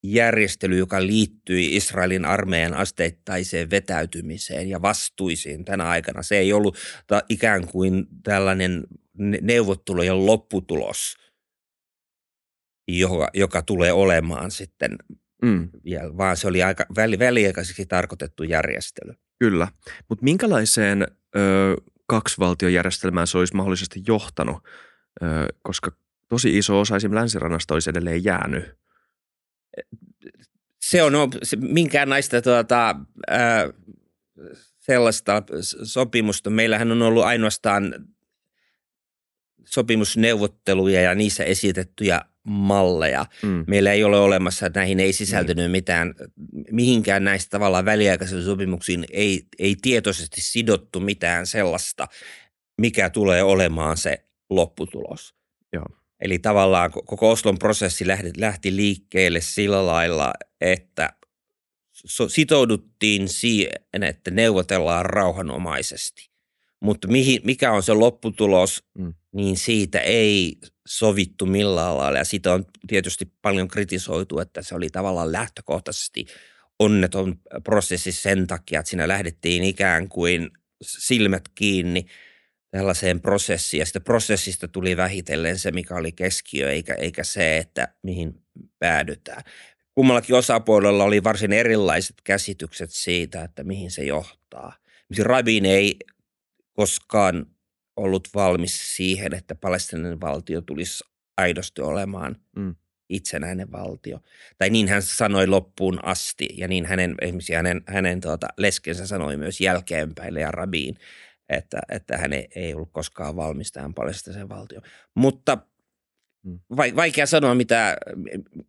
[0.02, 6.22] järjestely, joka liittyi Israelin armeijan asteittaiseen vetäytymiseen ja vastuisiin tänä aikana.
[6.22, 6.78] Se ei ollut
[7.28, 8.84] ikään kuin tällainen
[9.42, 11.14] neuvottelujen lopputulos–
[12.98, 14.96] joka, joka tulee olemaan sitten
[15.42, 15.68] mm.
[15.84, 19.12] vielä, vaan se oli aika väli, väliaikaiseksi tarkoitettu järjestely.
[19.38, 19.68] Kyllä,
[20.08, 24.56] mutta minkälaiseen ö, kaksivaltiojärjestelmään se olisi mahdollisesti johtanut,
[25.22, 25.26] ö,
[25.62, 25.92] koska
[26.28, 28.79] tosi iso osa esimerkiksi länsirannasta olisi edelleen jäänyt?
[30.80, 31.12] Se on
[31.42, 32.96] se, minkään näistä tuota,
[33.30, 33.72] ö,
[34.78, 35.42] sellaista
[35.82, 36.50] sopimusta.
[36.50, 37.94] Meillähän on ollut ainoastaan
[39.64, 43.26] sopimusneuvotteluja ja niissä esitettyjä malleja.
[43.42, 43.64] Mm.
[43.66, 46.14] Meillä ei ole olemassa, että näihin ei sisältynyt mitään,
[46.70, 52.08] mihinkään näistä tavallaan väliaikaisiin sopimuksiin ei, ei tietoisesti sidottu mitään sellaista,
[52.80, 55.34] mikä tulee olemaan se lopputulos.
[55.72, 55.99] Joo.
[56.20, 61.12] Eli tavallaan ko- koko Oslon prosessi lähti, lähti liikkeelle sillä lailla, että
[62.28, 66.30] sitouduttiin siihen, että neuvotellaan rauhanomaisesti.
[66.80, 69.14] Mutta mihin, mikä on se lopputulos, Mm.
[69.32, 70.56] niin siitä ei
[70.88, 72.18] sovittu millään lailla.
[72.18, 76.26] Ja siitä on tietysti paljon kritisoitu, että se oli tavallaan lähtökohtaisesti
[76.78, 80.50] onneton prosessi sen takia, että siinä lähdettiin ikään kuin
[80.82, 82.06] silmät kiinni
[82.70, 83.78] tällaiseen prosessiin.
[83.78, 88.42] Ja sitä prosessista tuli vähitellen se, mikä oli keskiö, eikä, eikä se, että mihin
[88.78, 89.42] päädytään.
[89.94, 94.76] Kummallakin osapuolella oli varsin erilaiset käsitykset siitä, että mihin se johtaa.
[95.18, 95.96] Rabin ei
[96.72, 97.46] koskaan
[97.96, 101.04] ollut valmis siihen, että palestinainen valtio tulisi
[101.38, 102.74] aidosti olemaan Mm.
[103.08, 104.20] itsenäinen valtio.
[104.58, 109.36] Tai niin hän sanoi loppuun asti, ja niin hänen, esimerkiksi hänen, hänen tuota, leskensä sanoi
[109.36, 110.96] myös jälkeenpäin ja Rabiin,
[111.50, 114.80] että, että hän ei, ei ollut koskaan valmis tähän palestinaisen valtio.
[115.14, 115.58] Mutta
[116.44, 116.58] Mm.
[116.76, 117.96] vai, vaikea sanoa, mitä,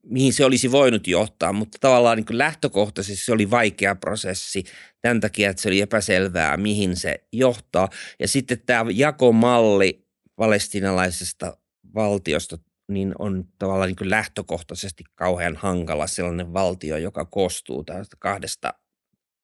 [0.04, 4.64] mihin se olisi voinut johtaa, mutta tavallaan niin lähtökohtaisesti se oli vaikea prosessi
[5.02, 7.90] tämän takia, että se oli epäselvää, mihin se johtaa.
[8.20, 11.58] Ja sitten tämä jakomalli palestinalaisesta
[11.96, 18.74] valtiosta niin on tavallaan niin lähtökohtaisesti kauhean hankala sellainen valtio, joka koostuu tästä kahdesta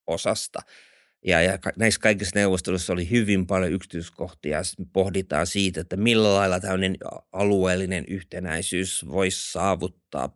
[0.08, 0.60] osasta.
[1.28, 4.64] Ja, ja näissä kaikissa neuvosteluissa oli hyvin paljon yksityiskohtia.
[4.64, 6.98] Sitten pohditaan siitä, että millä lailla tämmöinen
[7.32, 10.30] alueellinen yhtenäisyys voisi saavuttaa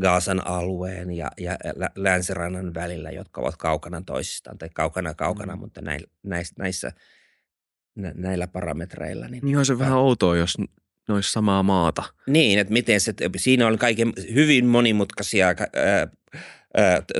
[0.00, 5.60] Gaasan alueen ja, ja lä- länsirannan välillä, jotka ovat kaukana toisistaan, tai kaukana kaukana, Mm.
[5.60, 5.80] mutta
[6.22, 6.92] näissä, näissä,
[7.94, 9.28] nä- näillä parametreilla.
[9.28, 12.02] Niin, Niin on se vähän outoa, jos ne olisi samaa maata.
[12.26, 15.54] niin, että miten se, siinä on kaiken hyvin monimutkaisia ää,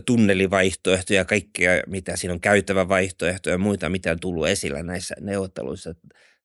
[0.06, 5.14] tunnelivaihtoehtoja ja kaikkea, mitä siinä on käytävä vaihtoehtoja ja muita, mitä on tullut esillä näissä
[5.20, 5.94] neuvotteluissa.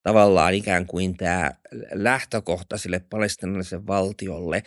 [0.04, 1.52] Tavallaan ikään kuin tämä
[1.92, 4.64] lähtökohta sille palestinalaiselle valtiolle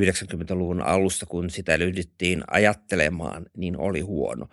[0.00, 4.46] 90-luvun alussa, kun sitä ryhdyttiin ajattelemaan, niin oli huono.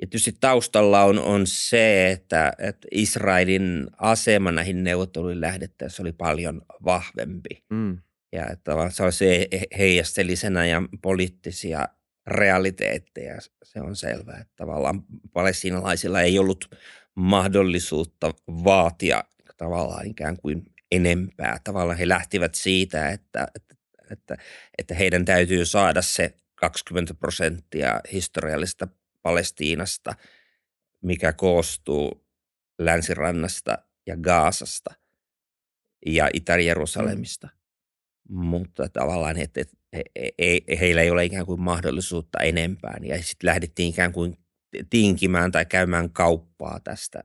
[0.00, 6.62] Ja tietysti taustalla on, on se, että, että Israelin asema näihin neuvotteluihin lähdettäessä oli paljon
[6.84, 7.64] vahvempi.
[7.70, 7.98] Mm.
[8.32, 9.48] Ja että se, se
[9.78, 11.88] heijasteli sen ajan poliittisia
[12.26, 13.38] realiteetteja.
[13.62, 16.74] Se on selvää, että tavallaan palestiinalaisilla ei ollut
[17.14, 19.24] mahdollisuutta vaatia
[19.56, 21.58] tavallaan ikään kuin enempää.
[21.64, 23.74] Tavallaan he lähtivät siitä, että, että,
[24.10, 24.36] että,
[24.78, 28.88] että heidän täytyy saada se 20 prosenttia historiallisesta
[29.22, 30.14] Palestiinasta,
[31.02, 32.26] mikä koostuu
[32.78, 34.94] länsirannasta ja Gaasasta
[36.06, 37.48] ja Itä-Jerusalemista.
[38.28, 38.44] Mm.
[38.44, 40.04] Mutta tavallaan, että, että he,
[40.40, 43.04] he, heillä ei ole ikään kuin mahdollisuutta enempään.
[43.04, 44.36] Ja sitten lähdettiin ikään kuin
[44.90, 47.24] tinkimään tai käymään kauppaa tästä,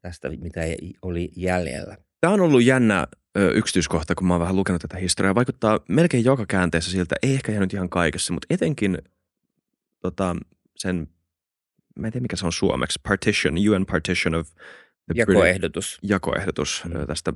[0.00, 0.60] tästä mitä
[1.02, 1.96] oli jäljellä.
[2.20, 3.06] Tämä on ollut jännä
[3.54, 5.34] yksityiskohta, kun mä oon vähän lukenut tätä historiaa.
[5.34, 8.98] Vaikuttaa melkein joka käänteessä siltä, ei ehkä jäänyt ihan kaikessa, mutta etenkin
[10.00, 10.36] tota,
[10.76, 11.08] sen,
[11.98, 15.98] mä en tiedä mikä se on suomeksi, partition, UN partition of the Jakoehdotus.
[16.00, 17.06] British, jakoehdotus mm.
[17.06, 17.32] tästä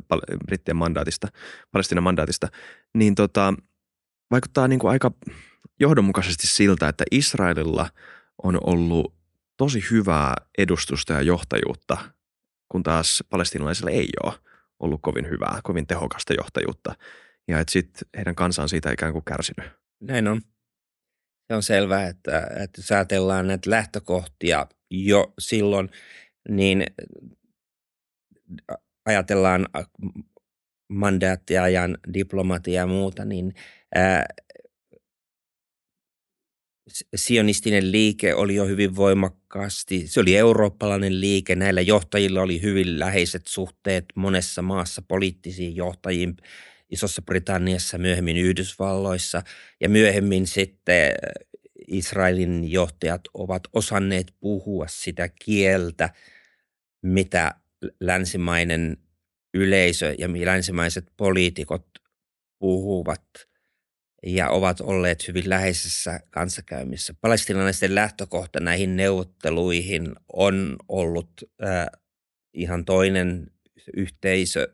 [0.47, 1.29] brittien mandaatista,
[1.73, 2.49] Palestinan mandaatista,
[2.95, 3.55] niin tota,
[4.31, 5.11] vaikuttaa niin kuin aika
[5.81, 7.89] johdonmukaisesti siltä, että Israelilla
[8.43, 9.15] on ollut
[9.57, 11.97] tosi hyvää edustusta ja johtajuutta,
[12.69, 14.35] kun taas palestinalaisilla ei ole
[14.81, 16.95] ollut kovin hyvää, kovin tehokasta johtajuutta.
[17.49, 19.71] Ja että sitten heidän kansa on siitä ikään kuin kärsinyt.
[20.01, 20.41] Näin on.
[21.47, 25.91] Se on selvää, että, että jos ajatellaan näitä lähtökohtia jo silloin,
[26.49, 26.87] niin
[29.05, 29.67] ajatellaan
[30.89, 33.55] mandaattiajan diplomatia ja muuta, niin
[37.17, 43.47] sionistinen liike oli jo hyvin voimakkaasti, se oli eurooppalainen liike, näillä johtajilla oli hyvin läheiset
[43.47, 46.37] suhteet monessa maassa poliittisiin johtajiin,
[46.91, 49.43] Isossa Britanniassa, myöhemmin Yhdysvalloissa
[49.81, 51.13] ja myöhemmin sitten
[51.87, 56.11] Israelin johtajat ovat osanneet puhua sitä kieltä,
[57.03, 57.55] mitä
[58.01, 58.97] länsimainen
[59.55, 61.87] yleisö ja länsimaiset poliitikot
[62.59, 63.25] puhuvat
[64.23, 67.15] ja ovat olleet hyvin läheisessä kanssakäymissä.
[67.21, 71.31] Palestinalaisten lähtökohta näihin neuvotteluihin on ollut
[71.65, 71.87] äh,
[72.55, 73.51] ihan toinen
[73.97, 74.69] yhteisö,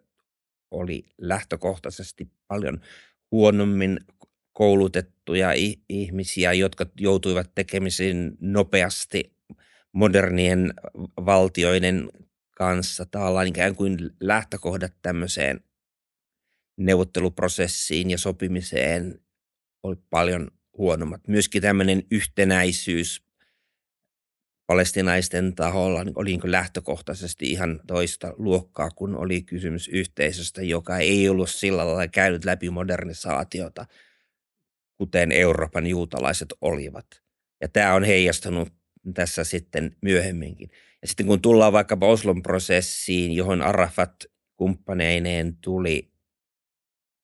[0.71, 2.81] oli lähtökohtaisesti paljon
[3.31, 4.01] huonommin
[4.53, 5.49] koulutettuja
[5.89, 9.37] ihmisiä, jotka joutuivat tekemisiin nopeasti
[9.93, 10.75] modernien
[11.27, 12.09] valtioiden
[12.57, 13.07] kanssa.
[13.07, 15.61] Tavallaan ikään kuin lähtökohdat tämmöiseen
[16.77, 19.21] neuvotteluprosessiin ja sopimiseen
[19.83, 21.29] oli paljon huonommat.
[21.29, 23.23] Myöskin tämmöinen yhtenäisyys
[24.67, 31.51] palestinaisten taholla oli niin lähtökohtaisesti ihan toista luokkaa, kun oli kysymys yhteisöstä, joka ei ollut
[31.51, 33.87] sillä lailla käynyt läpi modernisaatiota,
[34.97, 37.07] kuten Euroopan juutalaiset olivat.
[37.61, 38.69] Ja tämä on heijastunut
[39.15, 40.71] tässä sitten myöhemminkin.
[41.03, 44.15] Ja sitten kun tullaan vaikkapa Oslon prosessiin, johon Arafat
[44.57, 46.13] kumppaneineen tuli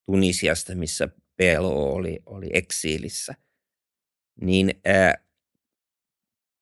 [0.06, 3.34] Tunisiasta, missä PLO oli, oli eksiilissä,
[4.40, 5.14] niin ää,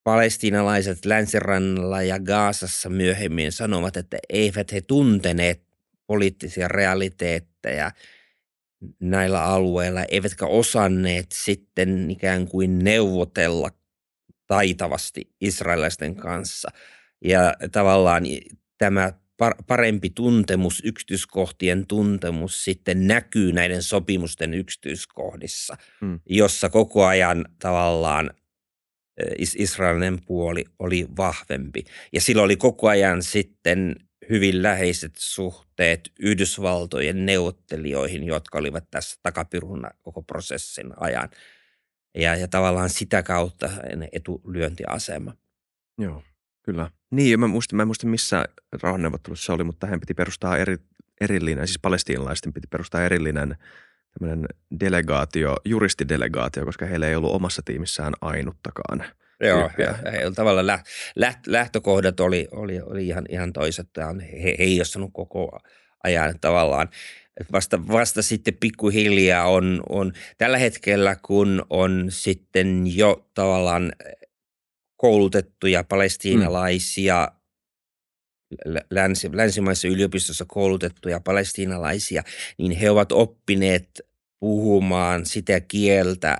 [0.04, 5.62] palestiinalaiset länsirannalla ja Gaasassa myöhemmin sanovat, että eivät he tunteneet
[6.06, 7.90] poliittisia realiteetteja
[9.00, 13.70] näillä alueilla, eivätkä osanneet sitten ikään kuin neuvotella
[14.46, 16.68] taitavasti israelaisten kanssa.
[17.24, 18.22] Ja tavallaan
[18.78, 19.12] tämä
[19.66, 26.20] parempi tuntemus, yksityiskohtien tuntemus sitten näkyy näiden sopimusten yksityiskohdissa, hmm.
[26.26, 28.30] jossa koko ajan tavallaan
[29.38, 31.84] Israelin puoli oli vahvempi.
[32.12, 33.96] Ja sillä oli koko ajan sitten
[34.30, 41.28] hyvin läheiset suhteet Yhdysvaltojen neuvottelijoihin, jotka olivat tässä takapiruna koko prosessin ajan.
[42.14, 43.70] Ja, ja tavallaan sitä kautta
[44.12, 45.32] etulyöntiasema.
[45.98, 46.22] Joo,
[46.66, 46.90] kyllä.
[47.10, 48.44] Niin, mä muistin, mä en muista missä
[48.82, 50.76] rauhanneuvottelussa oli, mutta hän piti perustaa eri,
[51.20, 53.56] erillinen, siis palestiinalaisten piti perustaa erillinen
[54.18, 54.46] tämmöinen
[54.80, 59.04] delegaatio, juristidelegaatio, koska heillä ei ollut omassa tiimissään ainuttakaan.
[59.40, 59.86] Joo, he,
[60.34, 60.86] tavallaan läht,
[61.16, 63.88] läht, lähtökohdat oli, oli, oli ihan, ihan toiset.
[63.92, 65.60] Tämä on he, heijastanut koko
[66.04, 66.88] ajan tavallaan.
[67.52, 73.92] Vasta, vasta sitten pikkuhiljaa on, on tällä hetkellä, kun on sitten jo tavallaan
[74.96, 78.74] koulutettuja palestiinalaisia, mm.
[78.90, 82.22] länsi, länsimaisessa yliopistossa koulutettuja palestiinalaisia,
[82.58, 84.00] niin he ovat oppineet
[84.40, 86.36] puhumaan sitä kieltä,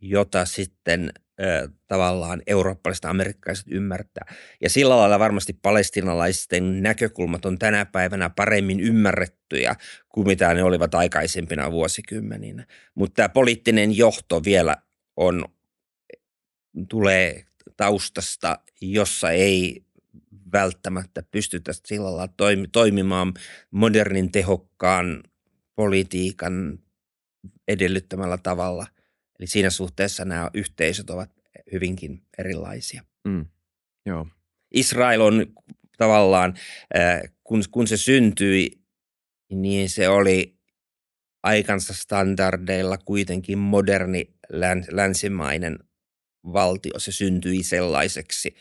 [0.00, 4.34] jota sitten ö, tavallaan eurooppalaiset amerikkalaiset ymmärtää.
[4.60, 9.74] Ja sillä lailla varmasti palestinalaisten näkökulmat on tänä päivänä paremmin ymmärrettyjä
[10.08, 12.66] kuin mitä ne olivat aikaisempina vuosikymmeninä.
[12.94, 14.76] Mutta tämä poliittinen johto vielä
[15.16, 15.44] on,
[16.88, 17.44] tulee
[17.80, 19.84] taustasta, jossa ei
[20.52, 22.34] välttämättä pystytä sillä lailla
[22.72, 23.34] toimimaan
[23.70, 25.22] modernin tehokkaan
[25.74, 26.78] politiikan
[27.68, 28.86] edellyttämällä tavalla.
[29.38, 31.30] Eli siinä suhteessa nämä yhteisöt ovat
[31.72, 33.02] hyvinkin erilaisia.
[33.24, 33.46] Mm,
[34.06, 34.26] joo.
[34.70, 35.46] Israel on
[35.98, 36.54] tavallaan,
[37.44, 38.70] kun, kun se syntyi,
[39.52, 40.58] niin se oli
[41.42, 44.34] aikansa standardeilla kuitenkin moderni
[44.90, 45.78] länsimainen
[46.44, 46.98] valtio.
[46.98, 48.54] Se syntyi sellaiseksi,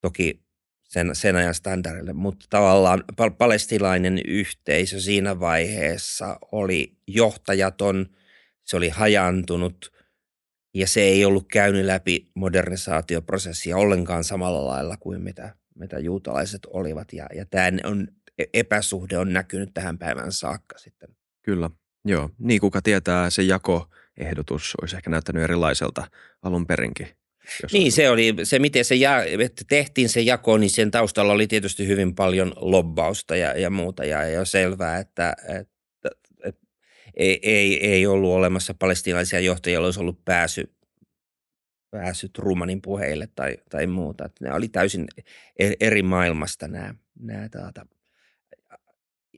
[0.00, 0.48] toki
[0.88, 8.06] sen, sen ajan standardille, mutta tavallaan pal- palestilainen yhteisö siinä vaiheessa oli johtajaton,
[8.64, 9.92] se oli hajantunut
[10.74, 17.12] ja se ei ollut käynyt läpi modernisaatioprosessia ollenkaan samalla lailla kuin mitä, mitä juutalaiset olivat
[17.12, 18.08] ja, ja tämä on,
[18.38, 21.08] e-, epäsuhde on näkynyt tähän päivään saakka sitten.
[21.42, 21.70] Kyllä,
[22.04, 22.30] joo.
[22.38, 23.42] Niin kuka tietää, se
[24.18, 26.10] jakoehdotus olisi ehkä näyttänyt erilaiselta
[26.42, 27.08] alun perinkin.
[27.72, 31.46] Niin, se oli se, miten se ja, että tehtiin se jako, niin sen taustalla oli
[31.46, 34.04] tietysti hyvin paljon lobbausta ja, ja muuta.
[34.04, 36.10] Ja, ja selvää, että, että,
[36.44, 36.66] että
[37.16, 40.74] ei, ei, ei ollut olemassa palestiinaisia johtajia, joilla olisi ollut pääsy,
[41.90, 44.24] pääsy Trumanin puheille tai, tai muuta.
[44.24, 45.06] Että ne oli täysin
[45.58, 47.86] e-, eri maailmasta nämä, nämä, taata,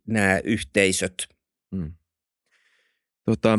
[0.06, 1.28] nämä yhteisöt.
[1.76, 1.92] Hmm.
[3.24, 3.58] Tota,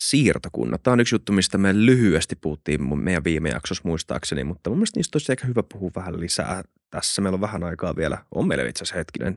[0.00, 0.82] siirtokunnat.
[0.82, 4.98] Tämä on yksi juttu, mistä me lyhyesti puhuttiin meidän viime jaksossa muistaakseni, mutta mun mielestä
[4.98, 7.22] niistä olisi ehkä hyvä puhua vähän lisää tässä.
[7.22, 9.36] Meillä on vähän aikaa vielä, on meillä itse asiassa hetkinen,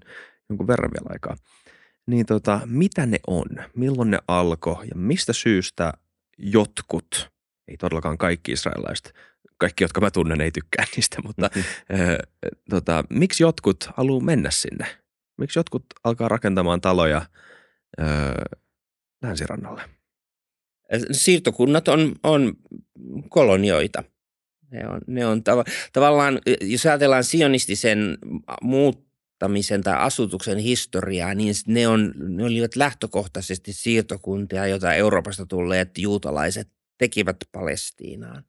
[0.50, 1.36] jonkun verran vielä aikaa.
[2.08, 5.94] Niin tota, mitä ne on, milloin ne alkoi ja mistä syystä
[6.38, 7.32] jotkut,
[7.68, 9.14] ei todellakaan kaikki israelilaiset,
[9.58, 12.02] kaikki, jotka mä tunnen, ei tykkää niistä, mutta mm-hmm.
[12.02, 12.18] ö,
[12.70, 14.86] tota, miksi jotkut haluaa mennä sinne?
[15.38, 17.22] Miksi jotkut alkaa rakentamaan taloja
[18.00, 18.04] ö,
[19.24, 19.99] länsirannalle?
[21.12, 22.54] Siirtokunnat on, on
[23.30, 24.04] kolonioita.
[24.72, 28.18] Ne on, ne on tav- tavallaan, jos ajatellaan sionistisen
[28.62, 36.70] muuttamisen tai asutuksen historiaa, niin ne, on, ne olivat lähtökohtaisesti siirtokuntia, joita Euroopasta tulleet juutalaiset
[36.98, 38.44] tekivät Palestiinaan.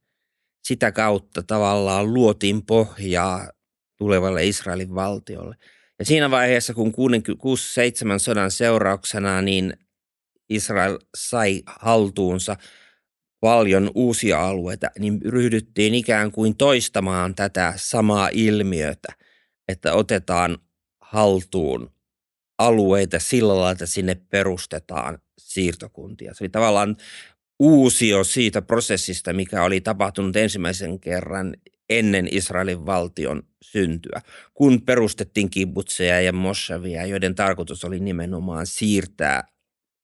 [0.65, 3.51] Sitä kautta tavallaan luotiin pohjaa
[3.99, 5.57] tulevalle Israelin valtiolle.
[5.99, 6.93] Ja siinä vaiheessa, kun 6-7
[8.19, 9.75] sodan seurauksena, niin
[10.51, 12.57] Israel sai haltuunsa
[13.41, 19.09] paljon uusia alueita, niin ryhdyttiin ikään kuin toistamaan tätä samaa ilmiötä,
[19.69, 20.59] että otetaan
[21.01, 21.91] haltuun
[22.59, 26.35] alueita sillä lailla, että sinne perustetaan siirtokuntia.
[26.35, 26.97] Se oli tavallaan
[27.59, 31.55] uusio siitä prosessista, mikä oli tapahtunut ensimmäisen kerran
[31.91, 34.21] ennen Israelin valtion syntyä,
[34.55, 39.45] kun perustettiin kibbutseja ja moshavia, joiden tarkoitus oli nimenomaan siirtää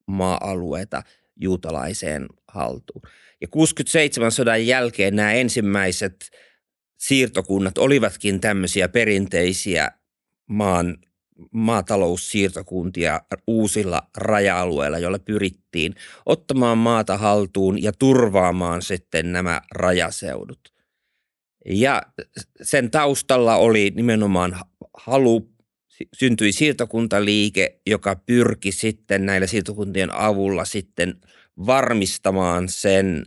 [0.07, 1.03] maa-alueita
[1.41, 3.03] juutalaiseen haltuun.
[3.41, 6.31] Ja 67 sodan jälkeen nämä ensimmäiset
[6.99, 9.91] siirtokunnat olivatkin tämmöisiä perinteisiä
[10.47, 10.99] maan
[11.53, 15.95] maataloussiirtokuntia uusilla raja-alueilla, joilla pyrittiin
[16.27, 20.73] ottamaan maata haltuun ja turvaamaan sitten nämä rajaseudut.
[21.67, 22.03] Ja
[22.63, 24.61] sen taustalla oli nimenomaan
[24.97, 25.56] halu,
[26.15, 31.21] syntyi siirtokuntaliike, joka pyrki sitten näillä siirtokuntien avulla sitten
[31.67, 33.27] varmistamaan sen,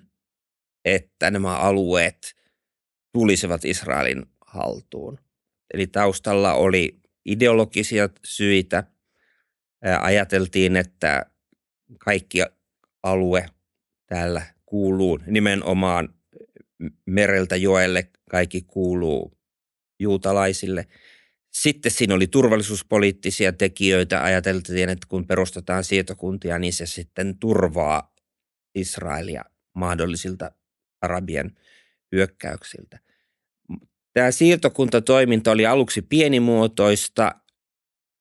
[0.86, 2.36] että nämä alueet
[3.14, 5.20] tulisivat Israelin haltuun.
[5.74, 8.84] Eli taustalla oli ideologisia syitä.
[10.02, 11.26] Ajateltiin, että
[12.00, 12.40] kaikki
[13.04, 13.46] alue
[14.06, 16.14] täällä kuuluu nimenomaan
[17.06, 19.38] mereltä joelle, kaikki kuuluu
[20.00, 20.88] juutalaisille.
[21.62, 24.24] Sitten siinä oli turvallisuuspoliittisia tekijöitä.
[24.24, 28.14] Ajateltiin, että kun perustetaan sietokuntia, niin se sitten turvaa
[28.76, 29.44] Israelia
[29.74, 30.52] mahdollisilta
[31.02, 31.58] arabien
[32.12, 33.00] hyökkäyksiltä.
[34.14, 37.36] Tämä siirtokuntatoiminta oli aluksi pienimuotoista,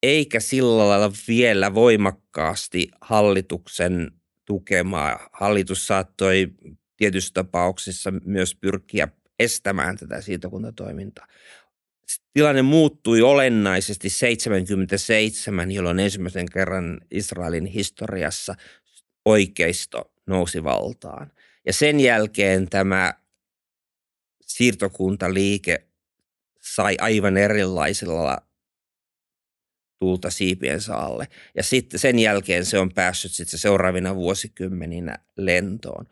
[0.03, 4.11] eikä sillä lailla vielä voimakkaasti hallituksen
[4.45, 5.29] tukemaa.
[5.33, 6.49] Hallitus saattoi
[6.97, 9.09] tietyissä tapauksissa myös pyrkiä
[9.39, 11.27] estämään tätä siirtokuntatoimintaa.
[12.33, 18.55] Tilanne muuttui olennaisesti 77, jolloin ensimmäisen kerran Israelin historiassa
[19.25, 21.33] oikeisto nousi valtaan.
[21.67, 23.15] Ja sen jälkeen tämä
[24.47, 25.87] siirtokuntaliike
[26.61, 28.39] sai aivan erilaisella
[29.99, 31.29] tulta siipiensä alle.
[31.55, 36.07] Ja sitten sen jälkeen se on päässyt sitten seuraavina vuosikymmeninä lentoon.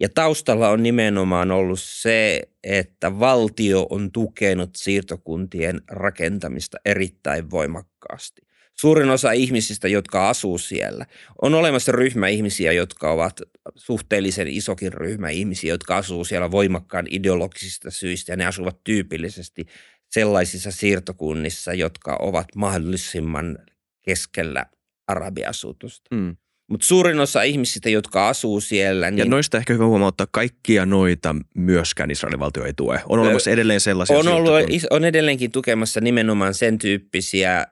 [0.00, 8.42] Ja taustalla on nimenomaan ollut se, että valtio on tukenut siirtokuntien rakentamista erittäin voimakkaasti.
[8.74, 11.06] Suurin osa ihmisistä, jotka asuu siellä,
[11.42, 13.40] on olemassa ryhmä ihmisiä, jotka ovat
[13.76, 19.66] suhteellisen isokin ryhmä ihmisiä, jotka asuu siellä voimakkaan ideologisista syistä ja ne asuvat tyypillisesti
[20.10, 23.58] sellaisissa siirtokunnissa, jotka ovat mahdollisimman
[24.02, 24.66] keskellä
[25.06, 26.14] arabiasutusta.
[26.14, 26.36] Mm.
[26.70, 29.10] Mutta suurin osa ihmisistä, jotka asuu siellä...
[29.10, 29.18] Niin...
[29.18, 33.00] Ja noista ehkä hyvä huomauttaa, kaikkia noita myöskään Israelin valtio ei tue.
[33.08, 34.52] On olemassa edelleen sellaisia on, ollut,
[34.90, 37.66] on edelleenkin tukemassa nimenomaan sen tyyppisiä äh,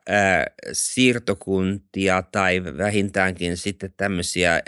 [0.72, 4.60] siirtokuntia tai vähintäänkin sitten tämmöisiä äh,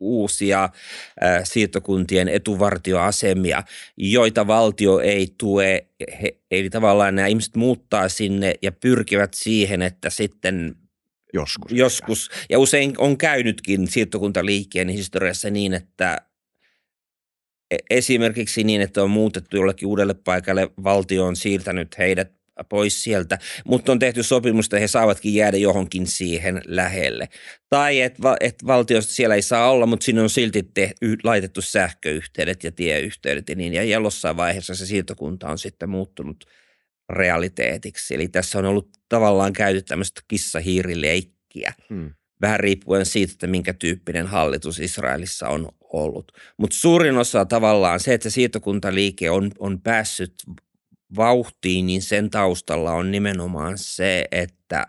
[0.00, 3.62] uusia äh, siirtokuntien etuvartioasemia,
[3.96, 5.86] joita valtio ei tue.
[6.22, 10.76] He, eli tavallaan nämä ihmiset muuttaa sinne ja pyrkivät siihen, että sitten
[11.32, 11.72] Joskus.
[11.72, 12.30] Joskus.
[12.50, 16.18] Ja usein on käynytkin siirtokuntaliikkeen historiassa niin, että
[17.70, 22.32] e- esimerkiksi niin, että on muutettu jollekin uudelle paikalle, valtio on siirtänyt heidät
[22.68, 27.28] pois sieltä, mutta on tehty sopimusta, he saavatkin jäädä johonkin siihen lähelle.
[27.68, 30.92] Tai että et valtiosta siellä ei saa olla, mutta sinne on silti te,
[31.24, 33.72] laitettu sähköyhteydet ja tieyhteydet ja niin.
[33.72, 36.44] Ja jossain vaiheessa se siirtokunta on sitten muuttunut–
[37.12, 38.14] realiteetiksi.
[38.14, 42.10] Eli tässä on ollut tavallaan käyty tämmöistä kissahiirileikkiä, hmm.
[42.40, 46.32] vähän riippuen siitä, että minkä tyyppinen hallitus Israelissa on ollut.
[46.56, 50.34] Mutta suurin osa tavallaan se, että siirtokuntaliike on, on päässyt
[51.16, 54.86] vauhtiin, niin sen taustalla on nimenomaan se, että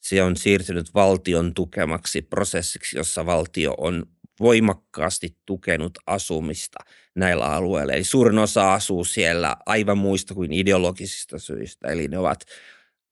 [0.00, 4.06] se on siirtynyt valtion tukemaksi prosessiksi, jossa valtio on
[4.40, 6.78] voimakkaasti tukenut asumista
[7.14, 7.92] näillä alueilla.
[7.92, 11.88] Eli suurin osa asuu siellä aivan muista kuin ideologisista syistä.
[11.88, 12.44] Eli ne ovat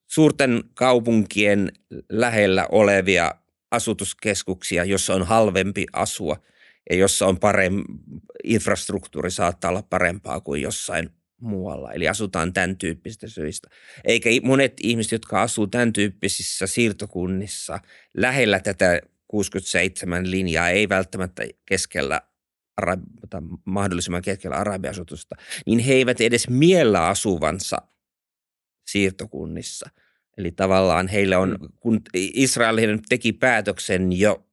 [0.07, 1.73] suurten kaupunkien
[2.09, 3.35] lähellä olevia
[3.71, 6.37] asutuskeskuksia, jossa on halvempi asua
[6.91, 7.85] ja jossa on parempi,
[8.45, 11.11] infrastruktuuri saattaa olla parempaa kuin jossain
[11.41, 11.93] muualla.
[11.93, 13.69] Eli asutaan tämän tyyppisistä syistä.
[14.05, 17.79] Eikä monet ihmiset, jotka asuu tämän tyyppisissä siirtokunnissa
[18.15, 19.01] lähellä tätä
[19.35, 22.21] 67 linjaa, ei välttämättä keskellä
[23.31, 27.77] tai mahdollisimman keskellä arabiasutusta, niin he eivät edes miellä asuvansa
[28.87, 29.91] siirtokunnissa.
[30.39, 31.69] Eli tavallaan heillä on, mm.
[31.81, 34.47] kun Israel teki päätöksen jo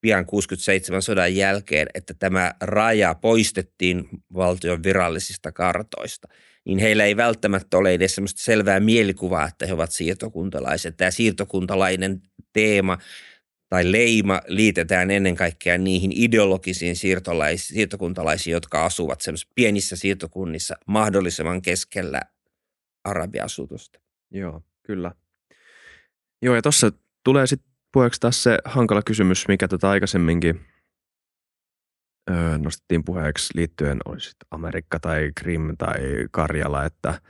[0.00, 6.28] pian 67 sodan jälkeen, että tämä raja poistettiin valtion virallisista kartoista,
[6.64, 10.96] niin heillä ei välttämättä ole edes sellaista selvää mielikuvaa, että he ovat siirtokuntalaiset.
[10.96, 12.22] Tämä siirtokuntalainen
[12.52, 12.98] teema–
[13.74, 19.20] tai leima liitetään ennen kaikkea niihin ideologisiin siirtolais, siirtokuntalaisiin, jotka asuvat
[19.54, 22.20] pienissä siirtokunnissa mahdollisimman keskellä
[23.04, 24.00] arabiasutusta.
[24.30, 25.12] Joo, kyllä.
[26.42, 26.92] Joo, ja tuossa
[27.24, 30.60] tulee sitten puheeksi taas se hankala kysymys, mikä tätä aikaisemminkin
[32.30, 36.00] öö, nostettiin puheeksi liittyen, olisi Amerikka tai Krim tai
[36.30, 37.20] Karjala, että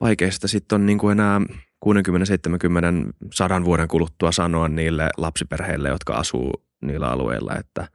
[0.00, 1.40] vaikeista sitten on niinku enää
[1.80, 2.92] 60, 70,
[3.32, 7.88] 100 vuoden kuluttua sanoa niille lapsiperheille, jotka asuu niillä alueilla, että,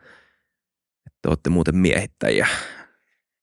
[1.08, 2.48] että olette muuten miehittäjiä.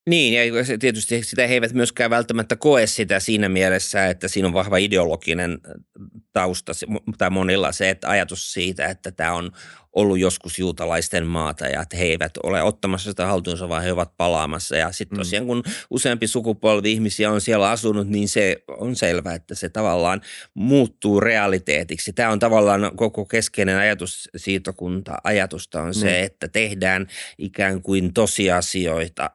[0.09, 4.55] Niin, ja tietysti sitä he eivät myöskään välttämättä koe sitä siinä mielessä, että siinä on
[4.55, 5.59] vahva ideologinen
[6.33, 6.73] tausta,
[7.19, 9.51] tai monilla se että ajatus siitä, että tämä on
[9.93, 14.17] ollut joskus juutalaisten maata ja että he eivät ole ottamassa sitä haltuunsa, vaan he ovat
[14.17, 14.77] palaamassa.
[14.77, 15.21] Ja sitten mm.
[15.21, 20.21] tosiaan, kun useampi sukupolvi ihmisiä on siellä asunut, niin se on selvää, että se tavallaan
[20.55, 22.13] muuttuu realiteetiksi.
[22.13, 26.25] Tämä on tavallaan koko keskeinen ajatus siirtokunta-ajatusta on se, mm.
[26.25, 27.07] että tehdään
[27.39, 29.31] ikään kuin tosiasioita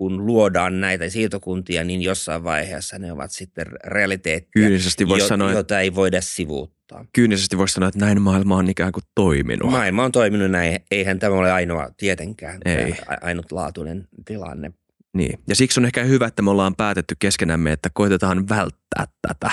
[0.00, 5.52] kun luodaan näitä siirtokuntia, niin jossain vaiheessa ne ovat sitten realiteettia, Kyynisesti voisi jo, sanoa,
[5.52, 7.04] jota ei voida sivuuttaa.
[7.12, 9.70] Kyynisesti voisi sanoa, että näin maailma on ikään kuin toiminut.
[9.70, 10.80] Maailma on toiminut näin.
[10.90, 12.94] Eihän tämä ole ainoa tietenkään ei.
[13.20, 14.72] ainutlaatuinen tilanne.
[15.14, 19.50] Niin, ja siksi on ehkä hyvä, että me ollaan päätetty keskenämme, että koitetaan välttää tätä,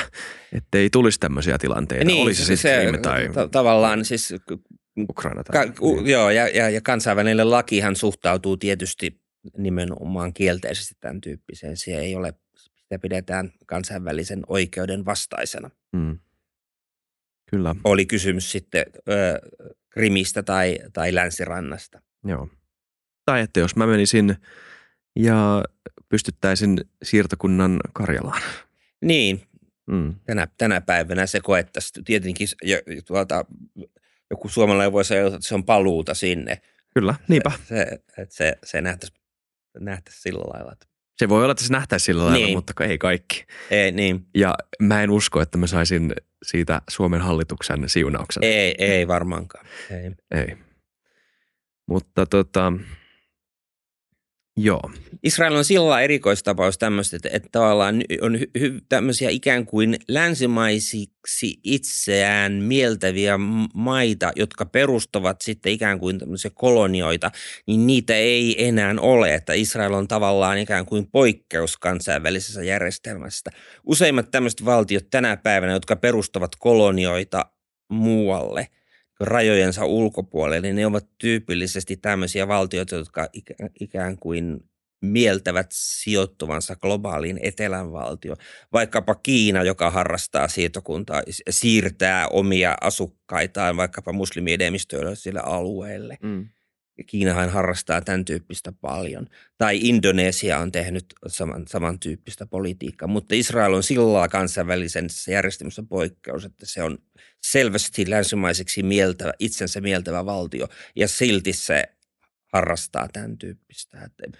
[0.53, 2.05] ettei tulisi tämmöisiä tilanteita.
[2.05, 3.29] Niin, Olisi se, se tai...
[3.29, 4.33] T- tavallaan siis
[5.09, 5.67] Ukraina tai...
[5.67, 6.07] Ka- niin.
[6.07, 9.26] Joo, ja, ja, ja kansainvälinen lakihan suhtautuu tietysti
[9.57, 11.77] nimenomaan kielteisesti tämän tyyppiseen.
[11.77, 12.33] Se ei ole,
[12.75, 15.69] sitä pidetään kansainvälisen oikeuden vastaisena.
[15.93, 16.19] Mm.
[17.49, 17.75] Kyllä.
[17.83, 19.39] Oli kysymys sitten ö,
[19.89, 22.01] Krimistä tai, tai Länsirannasta.
[22.25, 22.49] Joo.
[23.25, 24.35] Tai että jos mä menisin
[25.15, 25.63] ja
[26.09, 28.41] pystyttäisin siirtokunnan Karjalaan.
[29.01, 29.41] Niin,
[29.87, 30.15] mm.
[30.25, 32.03] tänä, tänä päivänä se koettaisiin.
[32.03, 33.45] Tietenkin jo, tuolta,
[34.29, 36.61] joku suomalainen voisi sanoa, että se on paluuta sinne.
[36.93, 37.51] Kyllä, niinpä.
[37.65, 39.13] Se, se, se, se nähtäisi
[39.79, 40.71] nähtäisi sillä lailla.
[40.71, 40.85] Että...
[41.17, 42.57] Se voi olla, että se nähtäisi sillä lailla, niin.
[42.57, 43.45] mutta ei kaikki.
[43.71, 44.25] Ei, niin.
[44.35, 46.13] Ja mä en usko, että mä saisin
[46.43, 48.43] siitä Suomen hallituksen siunauksen.
[48.43, 49.65] Ei, ei varmaankaan.
[49.91, 50.41] Ei.
[50.41, 50.57] ei.
[51.85, 52.73] Mutta tota,
[54.59, 54.91] Joo.
[55.23, 62.53] Israel on sillä erikoistapaus tämmöistä, että, että tavallaan on hy, tämmöisiä ikään kuin länsimaisiksi itseään
[62.53, 63.39] mieltäviä
[63.73, 67.31] maita, jotka perustavat sitten ikään kuin tämmöisiä kolonioita,
[67.67, 73.51] niin niitä ei enää ole, että Israel on tavallaan ikään kuin poikkeus kansainvälisessä järjestelmässä.
[73.85, 77.45] Useimmat tämmöiset valtiot tänä päivänä, jotka perustavat kolonioita
[77.89, 78.67] muualle–
[79.19, 83.27] rajojensa ulkopuolelle, niin ne ovat tyypillisesti tämmöisiä valtioita, jotka
[83.79, 84.59] ikään kuin
[85.01, 88.35] mieltävät sijoittuvansa globaaliin etelän valtio.
[88.73, 96.17] Vaikkapa Kiina, joka harrastaa siirtokuntaa, siirtää omia asukkaitaan vaikkapa muslimiedemistöille sille alueelle.
[96.23, 96.49] Mm.
[97.07, 99.27] Kiinahan harrastaa tämän tyyppistä paljon.
[99.57, 106.65] Tai Indonesia on tehnyt saman, samantyyppistä politiikkaa, mutta Israel on sillä kansainvälisen järjestelmässä poikkeus, että
[106.65, 106.97] se on
[107.43, 111.83] selvästi länsimaiseksi mieltävä, itsensä mieltävä valtio ja silti se
[112.53, 114.01] harrastaa tämän tyyppistä.
[114.01, 114.39] Että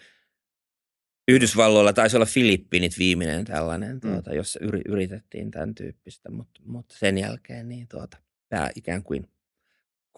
[1.28, 4.00] Yhdysvalloilla taisi olla Filippiinit viimeinen tällainen, mm.
[4.12, 8.18] tuota, jossa yritettiin tämän tyyppistä, mutta, mutta sen jälkeen niin tuota,
[8.50, 9.28] tämä ikään kuin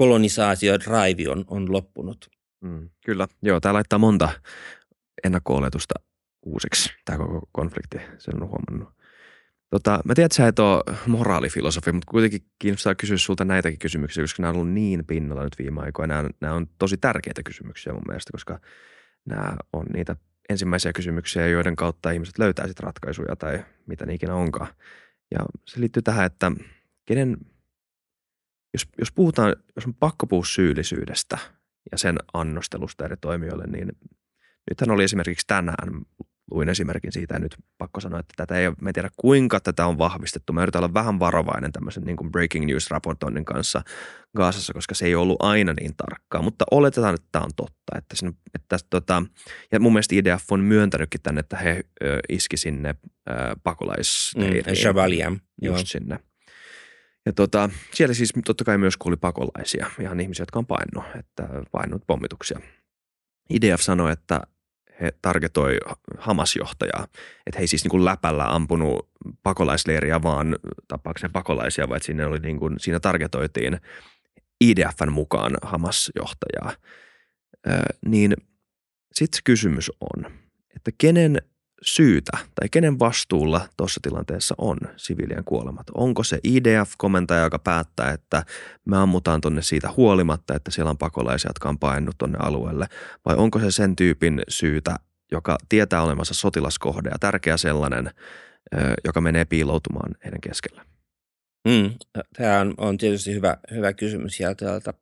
[0.03, 2.29] kolonisaatio-drive on, on loppunut.
[2.61, 4.29] Mm, kyllä, joo, tämä laittaa monta
[5.23, 5.95] ennakko-oletusta
[6.45, 8.99] uusiksi, tämä koko konflikti, sen on huomannut.
[9.69, 14.23] Tota, mä tiedän, että sä et ole moraalifilosofi, mutta kuitenkin kiinnostaa kysyä sulta näitäkin kysymyksiä,
[14.23, 16.15] koska nämä on ollut niin pinnalla nyt viime aikoina.
[16.15, 18.59] Nämä, nämä on tosi tärkeitä kysymyksiä mun mielestä, koska
[19.25, 20.15] nämä on niitä
[20.49, 24.67] ensimmäisiä kysymyksiä, joiden kautta ihmiset löytää ratkaisuja tai mitä ne ikinä onkaan.
[25.31, 26.51] Ja se liittyy tähän, että
[27.05, 27.37] kenen,
[28.73, 31.37] jos, jos puhutaan, jos on pakko puhua syyllisyydestä
[31.91, 33.91] ja sen annostelusta eri toimijoille, niin
[34.69, 36.05] nythän oli esimerkiksi tänään
[36.51, 39.85] luin esimerkin siitä ja nyt pakko sanoa, että tätä ei ole, me tiedä kuinka tätä
[39.85, 40.53] on vahvistettu.
[40.53, 43.81] Mä yritän olla vähän varovainen tämmöisen niin kuin breaking news raportoinnin kanssa
[44.37, 47.97] Gaasassa, koska se ei ollut aina niin tarkkaa, mutta oletetaan, että tämä on totta.
[47.97, 49.23] Että sinne, että tota,
[49.71, 52.95] ja mun mielestä IDF on myöntänytkin tänne, että he ö, iski sinne
[53.29, 54.65] ö, pakolaisleiriin.
[55.29, 55.77] Mm, just joo.
[55.85, 56.19] sinne.
[57.25, 61.49] Ja tota, siellä siis totta kai myös kuuli pakolaisia, ihan ihmisiä, jotka on painut, että
[61.71, 62.59] painut pommituksia.
[63.49, 64.41] IDF sanoi, että
[65.01, 65.77] he targetoi
[66.17, 67.03] Hamas-johtajaa.
[67.45, 69.09] Että he ei siis niin kuin läpällä ampunut
[69.43, 70.55] pakolaisleiriä, vaan
[70.87, 73.79] tapaakseen pakolaisia, vaan siinä, oli niin kuin, siinä targetoitiin
[74.61, 76.73] IDFn mukaan Hamas-johtajaa.
[78.05, 78.33] Niin
[79.13, 80.31] sitten kysymys on,
[80.75, 81.41] että kenen
[81.81, 85.87] syytä tai kenen vastuulla tuossa tilanteessa on siviilien kuolemat?
[85.93, 88.43] Onko se IDF-komentaja, joka päättää, että
[88.85, 92.87] me ammutaan tonne siitä huolimatta, että siellä on pakolaisia, jotka on painut tonne alueelle?
[93.25, 94.95] Vai onko se sen tyypin syytä,
[95.31, 98.11] joka tietää olemassa sotilaskohde ja tärkeä sellainen,
[99.05, 100.85] joka menee piiloutumaan heidän keskellä?
[101.67, 101.93] Mm,
[102.37, 104.93] tämä on, on tietysti hyvä, hyvä kysymys ja täältä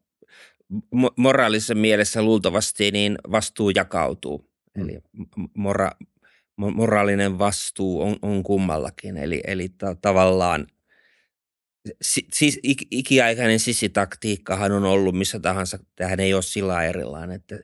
[0.74, 4.50] mo- moraalisessa mielessä luultavasti niin vastuu jakautuu.
[4.78, 4.84] Mm.
[4.84, 5.00] Eli
[5.54, 6.17] mora, mo-
[6.58, 9.18] moraalinen vastuu on, on kummallakin.
[9.18, 10.68] Eli, eli ta- tavallaan
[12.02, 15.80] si- siis ik- ikiaikainen sisitaktiikkahan on ollut missä tahansa.
[15.96, 17.60] Tähän ei ole sillä erilainen, että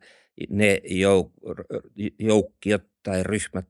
[0.49, 3.65] ne jouk- joukkiot tai ryhmät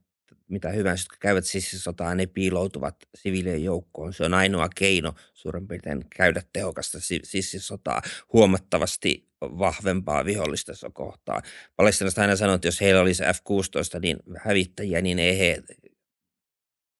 [0.48, 4.12] mitä hyvänsä, jotka käyvät sissisotaa, ne piiloutuvat siviilien joukkoon.
[4.12, 8.02] Se on ainoa keino suurin piirtein käydä tehokasta sissisotaa
[8.32, 9.28] huomattavasti
[9.58, 11.42] vahvempaa vihollista kohtaa.
[11.76, 15.62] Palestinasta aina sanoo, että jos heillä olisi F-16 niin hävittäjiä, niin ei he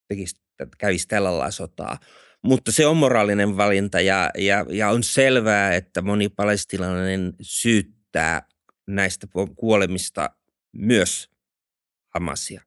[0.09, 0.37] tekisi,
[0.79, 1.99] kävisi tällä lailla sotaa.
[2.43, 8.49] Mutta se on moraalinen valinta ja, ja, ja on selvää, että moni palestinainen syyttää
[8.87, 9.27] näistä
[9.57, 10.31] kuolemista
[10.73, 11.31] myös
[12.15, 12.63] Hamasia.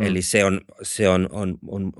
[0.00, 0.06] Mm.
[0.06, 1.92] Eli se on, se on, on, on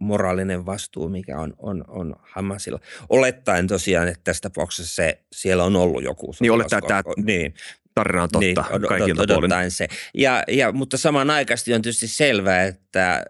[0.00, 2.80] moraalinen vastuu, mikä on, on, on Hamasilla.
[3.08, 6.34] Olettaen tosiaan, että tässä tapauksessa se, siellä on ollut joku.
[6.40, 7.54] Niin olettaa, että tämä niin.
[7.94, 9.88] tarina on totta niin, kaikilta odottaen se.
[10.14, 13.24] Ja, ja, mutta samanaikaisesti on tietysti selvää, että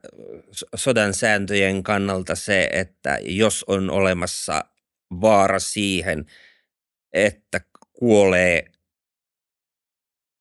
[0.75, 4.65] sodan sääntöjen kannalta se, että jos on olemassa
[5.21, 6.27] vaara siihen,
[7.13, 7.61] että
[7.93, 8.65] kuolee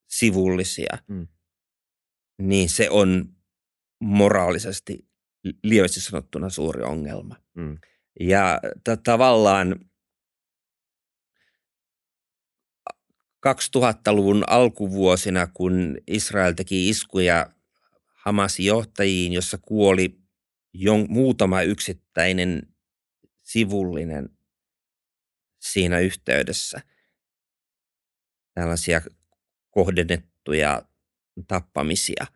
[0.07, 1.27] sivullisia, mm.
[2.41, 3.34] niin se on
[4.05, 5.07] moraalisesti
[5.63, 7.35] lievästi sanottuna suuri ongelma.
[7.53, 7.77] Mm.
[8.19, 9.75] Ja t- tavallaan
[13.47, 17.51] 2000-luvun alkuvuosina, kun Israel teki iskuja
[18.13, 20.19] Hamasin johtajiin, jossa kuoli
[20.73, 22.75] jon, muutama yksittäinen
[23.43, 24.29] sivullinen
[25.59, 26.81] siinä yhteydessä.
[28.53, 29.01] Tällaisia
[29.71, 30.81] kohdennettuja
[31.47, 32.25] tappamisia–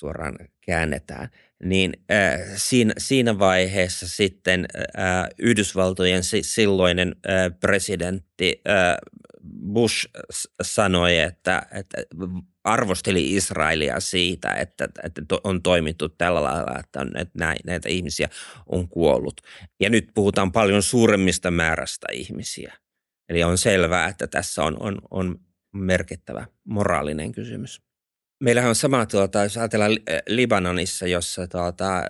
[0.00, 1.28] suoraan käännetään,
[1.64, 4.66] niin äh, siinä, siinä vaiheessa sitten
[4.98, 8.96] äh, Yhdysvaltojen silloinen äh, presidentti äh,
[9.72, 10.08] Bush
[10.62, 11.98] sanoi, että, että
[12.64, 18.28] arvosteli Israelia siitä, että, että on toimittu tällä lailla, että, on, että näin, näitä ihmisiä
[18.66, 19.40] on kuollut.
[19.80, 22.74] Ja nyt puhutaan paljon suuremmista määrästä ihmisiä.
[23.28, 25.38] Eli on selvää, että tässä on, on, on
[25.72, 27.89] merkittävä moraalinen kysymys
[28.40, 32.02] meillähän on sama, tuota, jos ajatellaan eh, Libanonissa, jossa tuota,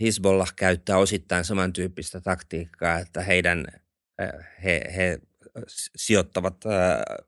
[0.00, 3.66] Hezbollah käyttää osittain samantyyppistä taktiikkaa, että heidän,
[4.18, 5.18] eh, he, he
[5.96, 7.26] sijoittavat eh,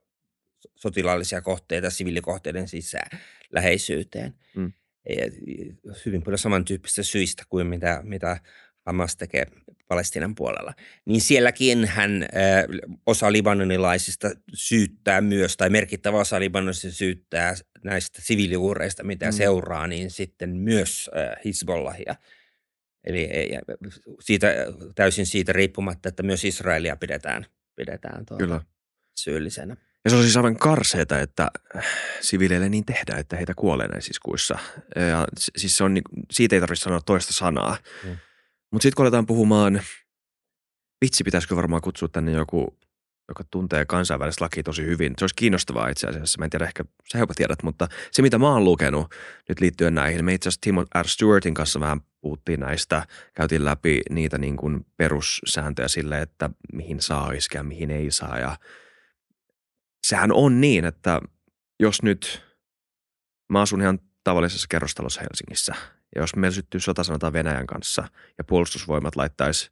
[0.76, 3.20] sotilaallisia kohteita siviilikohteiden sisään
[3.52, 4.34] läheisyyteen.
[4.56, 4.72] Mm.
[6.06, 8.40] Hyvin paljon samantyyppistä syistä kuin mitä, mitä
[8.86, 9.46] Hamas tekee
[9.88, 10.74] Palestinan puolella,
[11.04, 12.28] niin sielläkin hän
[13.06, 17.54] osa libanonilaisista syyttää myös, tai merkittävä osa libanonista syyttää
[17.84, 19.32] näistä siviiliuureista, mitä mm.
[19.32, 21.10] seuraa, niin sitten myös
[21.44, 22.14] Hezbollahia.
[23.04, 23.28] Eli
[24.20, 24.54] siitä,
[24.94, 28.60] täysin siitä riippumatta, että myös Israelia pidetään, pidetään tuota Kyllä.
[29.16, 29.76] syyllisenä.
[30.04, 31.50] Ja se on siis aivan karseeta, että
[32.20, 34.58] siviileille niin tehdään, että heitä kuolee näissä iskuissa.
[34.96, 35.26] Ja
[35.56, 37.76] siis se on, niin, siitä ei tarvitse sanoa toista sanaa.
[38.04, 38.16] Mm.
[38.70, 39.82] Mutta sitten kun aletaan puhumaan,
[41.04, 42.78] vitsi pitäisikö varmaan kutsua tänne joku,
[43.28, 45.12] joka tuntee kansainvälistä lakia tosi hyvin.
[45.18, 46.38] Se olisi kiinnostavaa itse asiassa.
[46.38, 49.14] Mä en tiedä, ehkä sä jopa tiedät, mutta se mitä mä oon lukenut
[49.48, 51.08] nyt liittyen näihin, me itse asiassa Timo R.
[51.08, 57.32] Stewartin kanssa vähän puhuttiin näistä, käytiin läpi niitä niin kuin perussääntöjä sille, että mihin saa
[57.32, 58.56] iskeä, mihin ei saa ja
[60.06, 61.20] sehän on niin, että
[61.80, 62.42] jos nyt
[63.52, 65.74] mä asun ihan tavallisessa kerrostalossa Helsingissä
[66.14, 68.08] ja jos meillä syttyy sota sanotaan Venäjän kanssa
[68.38, 69.70] ja puolustusvoimat laittaisi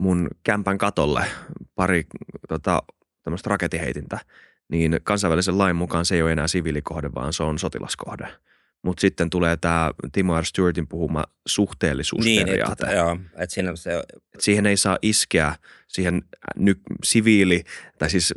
[0.00, 1.24] mun kämpän katolle
[1.74, 2.06] pari
[2.48, 2.82] tota,
[3.22, 4.18] tämmöistä raketiheitintä,
[4.68, 8.28] niin kansainvälisen lain mukaan se ei ole enää siviilikohde, vaan se on sotilaskohde.
[8.82, 10.44] Mutta sitten tulee tämä Timo R.
[10.44, 12.52] Stewartin puhuma suhteellisuusperiaate.
[12.52, 13.98] Niin, että, joo, että siinä se...
[14.34, 15.54] Et siihen ei saa iskeä
[15.88, 16.22] siihen
[16.56, 17.64] ny- siviili,
[17.98, 18.34] tai siis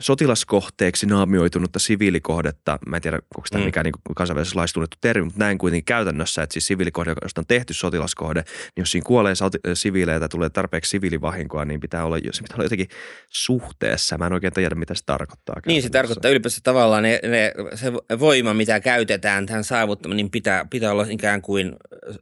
[0.00, 3.66] sotilaskohteeksi naamioitunutta siviilikohdetta, mä en tiedä, onko tämä mm.
[3.66, 7.46] mikään niin kansainvälisessä laissa tunnettu termi, mutta näin kuitenkin käytännössä, että siis siviilikohde, josta on
[7.46, 9.34] tehty sotilaskohde, niin jos siinä kuolee
[9.74, 12.88] siviilejä tai tulee tarpeeksi siviilivahinkoa, niin pitää olla, se pitää olla jotenkin
[13.28, 14.18] suhteessa.
[14.18, 15.56] Mä en oikein tiedä, mitä se tarkoittaa.
[15.66, 20.64] Niin, se tarkoittaa ylipäätään tavallaan ne, ne, se voima, mitä käytetään tähän saavuttamaan, niin pitää,
[20.70, 21.76] pitää olla ikään kuin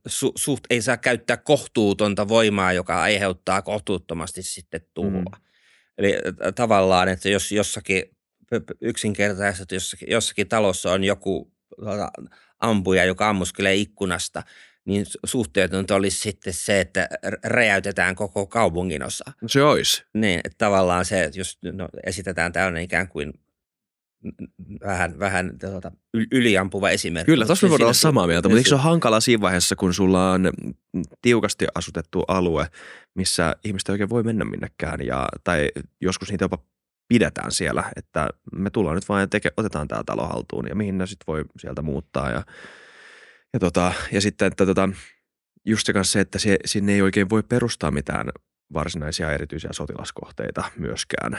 [0.07, 5.11] su, suht, ei saa käyttää kohtuutonta voimaa, joka aiheuttaa kohtuuttomasti sitten tuhoa.
[5.11, 5.46] Mm.
[5.99, 6.15] Eli
[6.55, 8.03] tavallaan, että jos jossakin
[8.81, 12.11] yksinkertaisesti jossakin, jossakin talossa on joku tuota,
[12.61, 14.43] ampuja, joka ammuskelee ikkunasta,
[14.85, 17.09] niin suhteetonta olisi sitten se, että
[17.45, 19.25] räjäytetään koko kaupungin osa.
[19.47, 20.05] Se olisi.
[20.15, 23.33] Niin, että tavallaan se, jos no, esitetään täynnä ikään kuin
[24.81, 25.93] vähän, vähän tuota,
[26.33, 27.33] yliampuva esimerkki.
[27.33, 29.95] Kyllä, tuossa me voidaan olla samaa mieltä, mutta eikö se ole hankala siinä vaiheessa, kun
[29.95, 30.51] sulla on
[31.23, 32.67] tiukasti asutettu alue,
[33.15, 35.69] missä ihmiset ei oikein voi mennä minnekään, ja, tai
[36.01, 36.59] joskus niitä jopa
[37.09, 40.99] pidetään siellä, että me tullaan nyt vaan ja teke, otetaan tämä talo haltuun, ja mihin
[40.99, 42.43] ne sitten voi sieltä muuttaa, ja,
[43.53, 44.89] ja, tota, ja sitten, että tota,
[45.67, 48.29] just se kanssa se, että se, sinne ei oikein voi perustaa mitään
[48.73, 51.39] varsinaisia erityisiä sotilaskohteita myöskään.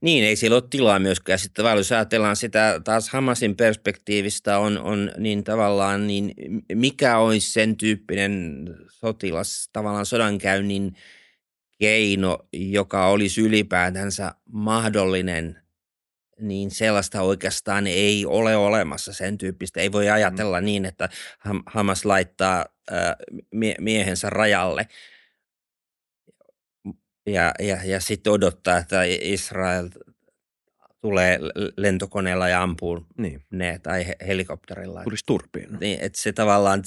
[0.00, 1.38] Niin, ei siellä ole tilaa myöskään.
[1.38, 6.34] Sitten tavallaan, jos ajatellaan sitä taas Hamasin perspektiivistä, on, on niin tavallaan, niin
[6.74, 10.92] mikä olisi sen tyyppinen sotilas, tavallaan sodankäynnin
[11.78, 15.62] keino, joka olisi ylipäätänsä mahdollinen,
[16.40, 19.80] niin sellaista oikeastaan ei ole olemassa sen tyyppistä.
[19.80, 21.08] Ei voi ajatella niin, että
[21.48, 23.16] Ham- Hamas laittaa äh,
[23.52, 24.88] mie- miehensä rajalle
[27.26, 29.88] ja, ja, ja sitten odottaa, että Israel
[31.00, 31.38] tulee
[31.76, 35.02] lentokoneella ja ampuu Niin, ne tai he- helikopterilla.
[35.04, 35.68] tulisi turpiin.
[35.80, 36.82] Niin, että se tavallaan,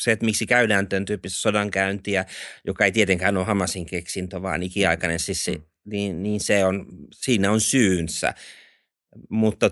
[0.00, 2.24] se, että miksi käydään tämän tyyppistä sodankäyntiä,
[2.66, 5.62] joka ei tietenkään ole Hamasin keksintö, vaan ikiaikainen, siis se, Mm.
[5.90, 8.34] niin, niin se on, siinä on syynsä.
[9.30, 9.70] Mutta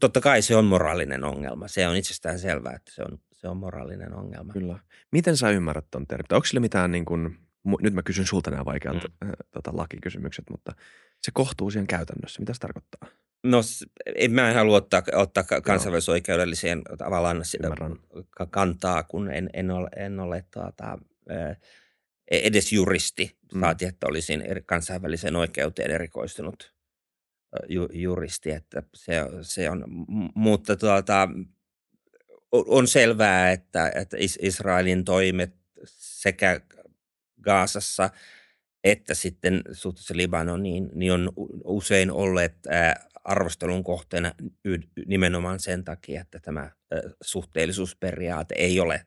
[0.00, 1.68] totta, kai se on moraalinen ongelma.
[1.68, 4.52] Se on itsestään selvää, että se on, se on moraalinen ongelma.
[4.52, 4.78] Kyllä.
[5.12, 6.26] Miten sä ymmärrät ton termin?
[6.32, 7.38] Onko sillä mitään niin kuin,
[7.80, 9.30] nyt mä kysyn sulta nämä vaikeat mm.
[9.52, 10.72] tota, lakikysymykset, mutta
[11.22, 12.40] se kohtuu siihen käytännössä.
[12.40, 13.08] Mitä se tarkoittaa?
[13.44, 13.60] No
[14.16, 17.96] en, mä en halua ottaa, ottaa ka- kansainvälisoikeudelliseen tavallaan Ymmärrän.
[18.30, 20.98] ka- kantaa, kun en, en ole, en ole tuota,
[21.30, 21.54] ö,
[22.30, 23.60] edes juristi, Mm.
[23.60, 26.74] saati, että olisin kansainväliseen oikeuteen erikoistunut
[27.68, 29.84] ju, juristi, että se, se on,
[30.34, 31.28] mutta tuota,
[32.52, 35.54] on selvää, että, että Is- Israelin toimet
[35.84, 36.60] sekä
[37.44, 38.10] Gaasassa
[38.84, 41.32] että sitten suhteessa Libanoniin, niin on
[41.64, 42.54] usein olleet
[43.24, 44.32] arvostelun kohteena
[45.06, 46.70] nimenomaan sen takia, että tämä
[47.22, 49.06] suhteellisuusperiaate ei ole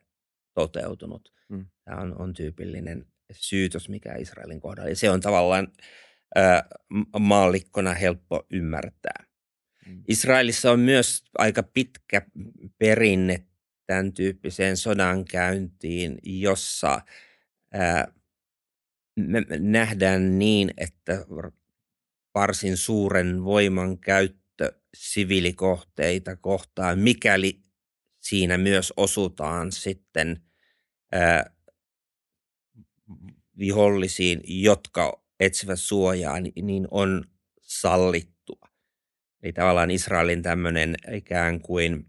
[0.54, 1.32] toteutunut.
[1.48, 1.66] Mm.
[1.84, 4.88] Tämä on, on tyypillinen syytös, mikä Israelin kohdalla.
[4.88, 5.68] Ja se on tavallaan
[6.90, 9.24] m- maallikkona helppo ymmärtää.
[9.86, 10.02] Mm.
[10.08, 12.22] Israelissa on myös aika pitkä
[12.78, 13.46] perinne
[13.86, 17.00] tämän tyyppiseen sodankäyntiin, jossa
[17.72, 18.12] ää,
[19.26, 21.26] me nähdään niin, että
[22.34, 27.62] varsin suuren voiman käyttö siviilikohteita kohtaan, mikäli
[28.20, 30.42] siinä myös osutaan sitten
[31.12, 31.50] ää,
[33.58, 37.24] vihollisiin, jotka etsivät suojaa, ni- niin on
[37.62, 38.68] sallittua.
[39.42, 42.06] Eli tavallaan Israelin tämmöinen ikään kuin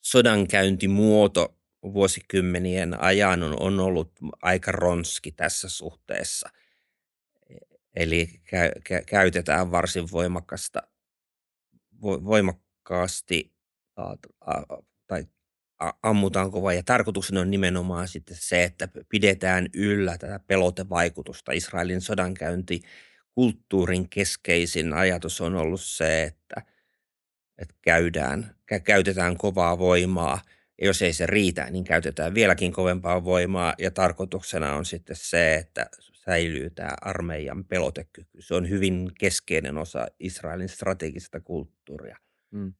[0.00, 4.12] sodankäyntimuoto vuosikymmenien ajan on, on ollut
[4.42, 6.50] aika ronski tässä suhteessa.
[7.96, 10.82] Eli käy, kä, käytetään varsin voimakasta,
[12.02, 13.52] vo, voimakkaasti
[13.96, 14.02] a,
[14.40, 14.62] a,
[15.06, 15.26] tai
[15.78, 16.72] a, ammutaan kovaa.
[16.72, 21.52] Ja tarkoituksena on nimenomaan sitten se, että pidetään yllä tätä pelotevaikutusta.
[21.52, 22.80] Israelin sodankäynti
[23.34, 26.62] kulttuurin keskeisin ajatus on ollut se, että,
[27.58, 30.40] että käydään, kä- käytetään kovaa voimaa.
[30.80, 33.74] Ja jos ei se riitä, niin käytetään vieläkin kovempaa voimaa.
[33.78, 35.86] Ja tarkoituksena on sitten se, että
[36.24, 38.42] säilyy tämä armeijan pelotekyky.
[38.42, 42.16] Se on hyvin keskeinen osa Israelin strategista kulttuuria.
[42.50, 42.74] Mm.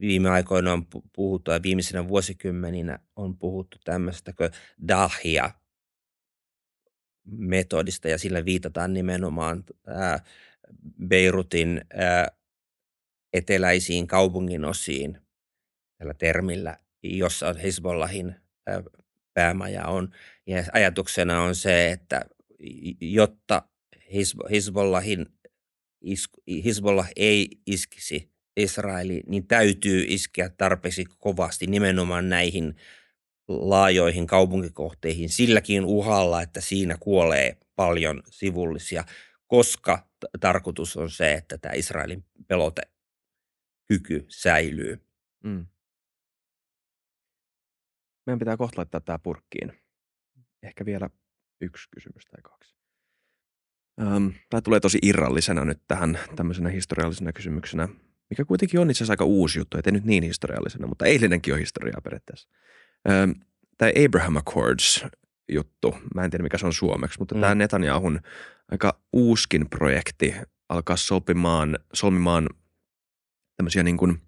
[0.00, 4.50] Viime aikoina on pu- puhuttu, ja viimeisinä vuosikymmeninä on puhuttu tämmöistä kuin
[4.88, 5.50] dahia
[7.26, 10.18] metodista, ja sillä viitataan nimenomaan ää,
[11.08, 12.28] Beirutin ää,
[13.32, 15.18] eteläisiin kaupunginosiin
[15.98, 18.34] tällä termillä, jossa Hezbollahin
[18.66, 18.82] ää,
[19.34, 20.10] päämaja on.
[20.46, 22.24] Ja ajatuksena on se, että
[23.00, 23.62] jotta
[24.50, 25.26] Hezbollahin
[26.00, 32.76] isku, Hezbollah ei iskisi Israeliin, niin täytyy iskeä tarpeeksi kovasti nimenomaan näihin
[33.48, 39.04] laajoihin kaupunkikohteihin silläkin uhalla, että siinä kuolee paljon sivullisia,
[39.46, 45.06] koska t- tarkoitus on se, että tämä Israelin pelotekyky säilyy.
[45.44, 45.66] Mm.
[48.26, 49.72] Meidän pitää kohta laittaa tämä purkkiin.
[50.62, 51.10] Ehkä vielä
[51.60, 52.74] yksi kysymys tai kaksi.
[54.02, 57.88] Ähm, tämä tulee tosi irrallisena nyt tähän tämmöisenä historiallisena kysymyksenä,
[58.30, 61.60] mikä kuitenkin on itse asiassa aika uusi juttu, ettei nyt niin historiallisena, mutta eilinenkin on
[61.60, 62.48] historiaa periaatteessa.
[63.10, 63.30] Ähm,
[63.78, 65.04] tämä Abraham Accords
[65.52, 67.40] juttu, mä en tiedä mikä se on suomeksi, mutta Mm.
[67.40, 68.20] tämä Netanyahun
[68.70, 70.34] aika uuskin projekti
[70.68, 72.48] alkaa sopimaan, solmimaan
[73.56, 74.20] tämmöisiä niin kuin,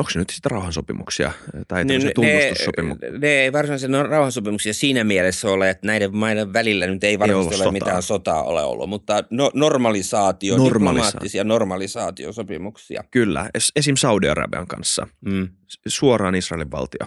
[0.00, 1.32] Onko se nyt sitten rauhansopimuksia
[1.68, 3.10] tai Ne- tämmöisiä ne, tunnustussopimuksia?
[3.18, 7.34] ne ei varsinaisesti no, rauhansopimuksia siinä mielessä ole, että näiden maiden välillä nyt ei varmasti
[7.34, 7.72] ollut ole sotaa.
[7.72, 10.74] mitään sotaa ole ollut, mutta no, normalisaatio, Normalisaatio.
[11.00, 13.04] diplomaattisia normalisaatiosopimuksia.
[13.10, 13.96] Kyllä, es- esim.
[13.96, 15.48] Saudi-Arabian kanssa, Mm.
[15.88, 17.06] suoraan Israelin valtio.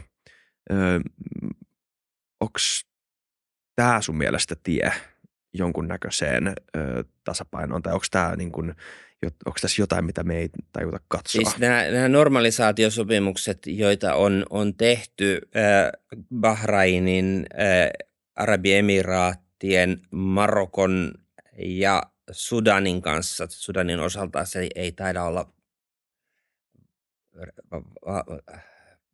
[0.71, 0.99] Öö,
[2.41, 2.59] Onko
[3.75, 4.91] tämä sun mielestä tie
[5.53, 8.51] jonkunnäköiseen öö, tasapainoon, tai onko tämä niin
[9.25, 11.41] onko tässä jotain, mitä me ei tajuta katsoa?
[11.41, 15.91] Siis nämä, nämä normalisaatiosopimukset, joita on, on tehty äh,
[16.39, 21.13] Bahrainin, äh, Arabiemiraattien, Marokon
[21.57, 23.47] ja Sudanin kanssa.
[23.49, 25.53] Sudanin osalta se ei taida olla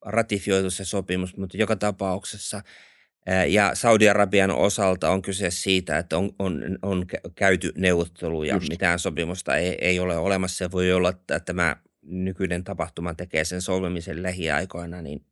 [0.05, 2.61] ratifioitu se sopimus, mutta joka tapauksessa
[3.47, 8.69] ja Saudi-Arabian osalta on kyse siitä, että on, on, on kä- käyty neuvotteluja, Just.
[8.69, 10.71] Mitään sopimusta ei, ei ole olemassa.
[10.71, 15.25] Voi olla, että tämä nykyinen tapahtuma tekee sen solmimisen lähiaikoina niin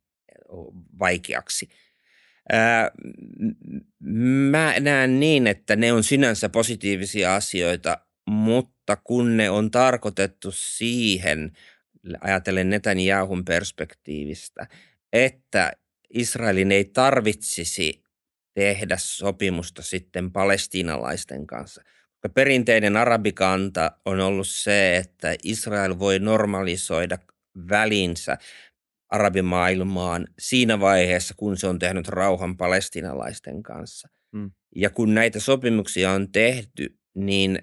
[0.99, 1.69] vaikeaksi.
[2.51, 2.91] Ää,
[4.51, 7.97] mä näen niin, että ne on sinänsä positiivisia asioita,
[8.29, 11.51] mutta kun ne on tarkoitettu siihen,
[12.21, 14.67] ajatellen Netanyahun perspektiivistä,
[15.13, 15.71] että
[16.13, 18.03] Israelin ei tarvitsisi
[18.53, 21.81] tehdä sopimusta sitten palestiinalaisten kanssa.
[21.83, 27.17] Koska perinteinen arabikanta on ollut se, että Israel voi normalisoida
[27.69, 28.37] välinsä
[29.09, 34.07] arabimaailmaan siinä vaiheessa, kun se on tehnyt rauhan palestiinalaisten kanssa.
[34.31, 34.51] Mm.
[34.75, 37.59] Ja kun näitä sopimuksia on tehty, niin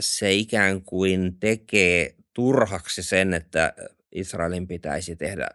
[0.00, 3.72] se ikään kuin tekee turhaksi sen, että
[4.12, 5.48] Israelin pitäisi tehdä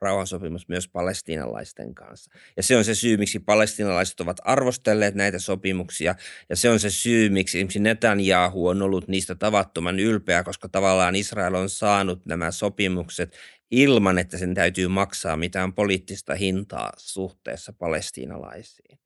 [0.00, 2.30] rauhansopimus myös palestiinalaisten kanssa.
[2.56, 6.14] Ja se on se syy, miksi palestiinalaiset ovat arvostelleet näitä sopimuksia.
[6.48, 11.16] Ja se on se syy, miksi esimerkiksi Netanyahu on ollut niistä tavattoman ylpeä, koska tavallaan
[11.16, 13.36] Israel on saanut nämä sopimukset
[13.70, 18.98] ilman, että sen täytyy maksaa mitään poliittista hintaa suhteessa palestiinalaisiin.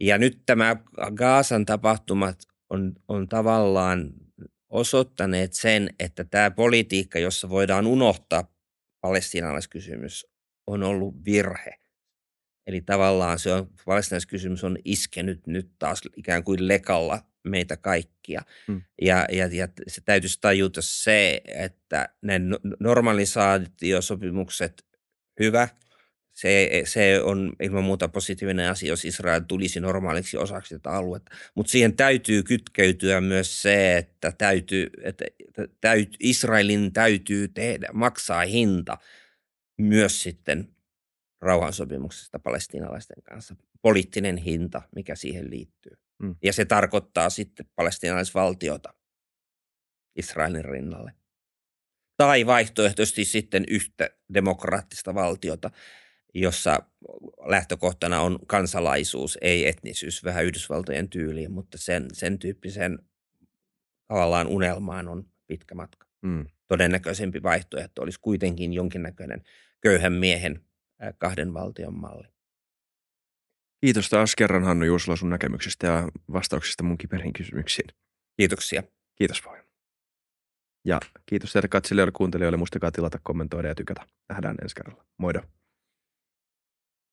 [0.00, 0.76] Ja nyt tämä
[1.14, 2.38] Gaasan tapahtumat
[2.70, 4.10] on, on tavallaan
[4.68, 8.44] osoittaneet sen, että tämä politiikka, jossa voidaan unohtaa
[9.00, 10.26] palestiinalaiskysymys,
[10.66, 11.80] on ollut virhe.
[12.66, 18.42] Eli tavallaan se on, palestiinalaiskysymys on iskenyt nyt taas ikään kuin lekalla meitä kaikkia.
[18.68, 18.82] Mm.
[19.02, 24.86] Ja, ja, ja se täytyisi tajuta se, että ne no- normalisaatiosopimukset,
[25.40, 25.68] hyvä,
[26.40, 31.36] se, se on ilman muuta positiivinen asia, jos Israel tulisi normaaliksi osaksi tätä aluetta.
[31.54, 35.24] Mutta siihen täytyy kytkeytyä myös se, että, täytyy, että
[35.80, 38.98] täyt, Israelin täytyy tehdä, maksaa hinta
[39.80, 40.68] myös sitten
[41.40, 43.56] rauhansopimuksesta palestiinalaisten kanssa.
[43.82, 45.92] Poliittinen hinta, mikä siihen liittyy.
[46.22, 46.36] Mm.
[46.42, 48.94] Ja se tarkoittaa sitten palestiinalaisvaltiota
[50.16, 51.12] Israelin rinnalle.
[52.16, 55.70] Tai vaihtoehtoisesti sitten yhtä demokraattista valtiota,
[56.34, 56.78] jossa
[57.46, 62.98] lähtökohtana on kansalaisuus, ei etnisyys, vähän Yhdysvaltojen tyyliin, mutta sen, sen tyyppisen
[64.08, 66.06] tavallaan unelmaan on pitkä matka.
[66.22, 66.46] Mm.
[66.68, 69.42] Todennäköisempi vaihtoehto olisi kuitenkin jonkinnäköinen
[69.80, 70.64] köyhän miehen
[71.18, 72.28] kahden valtion malli.
[73.80, 77.88] Kiitos taas kerran Hannu Juusola sun näkemyksistä ja vastauksista mun kiperiin kysymyksiin.
[78.36, 78.82] Kiitoksia.
[79.18, 79.64] Kiitos paljon.
[80.84, 82.56] Ja kiitos teille katselijoille ja kuuntelijoille.
[82.56, 84.06] Muistakaa tilata, kommentoida ja tykätä.
[84.28, 85.04] Nähdään ensi kerralla.
[85.18, 85.40] Moido.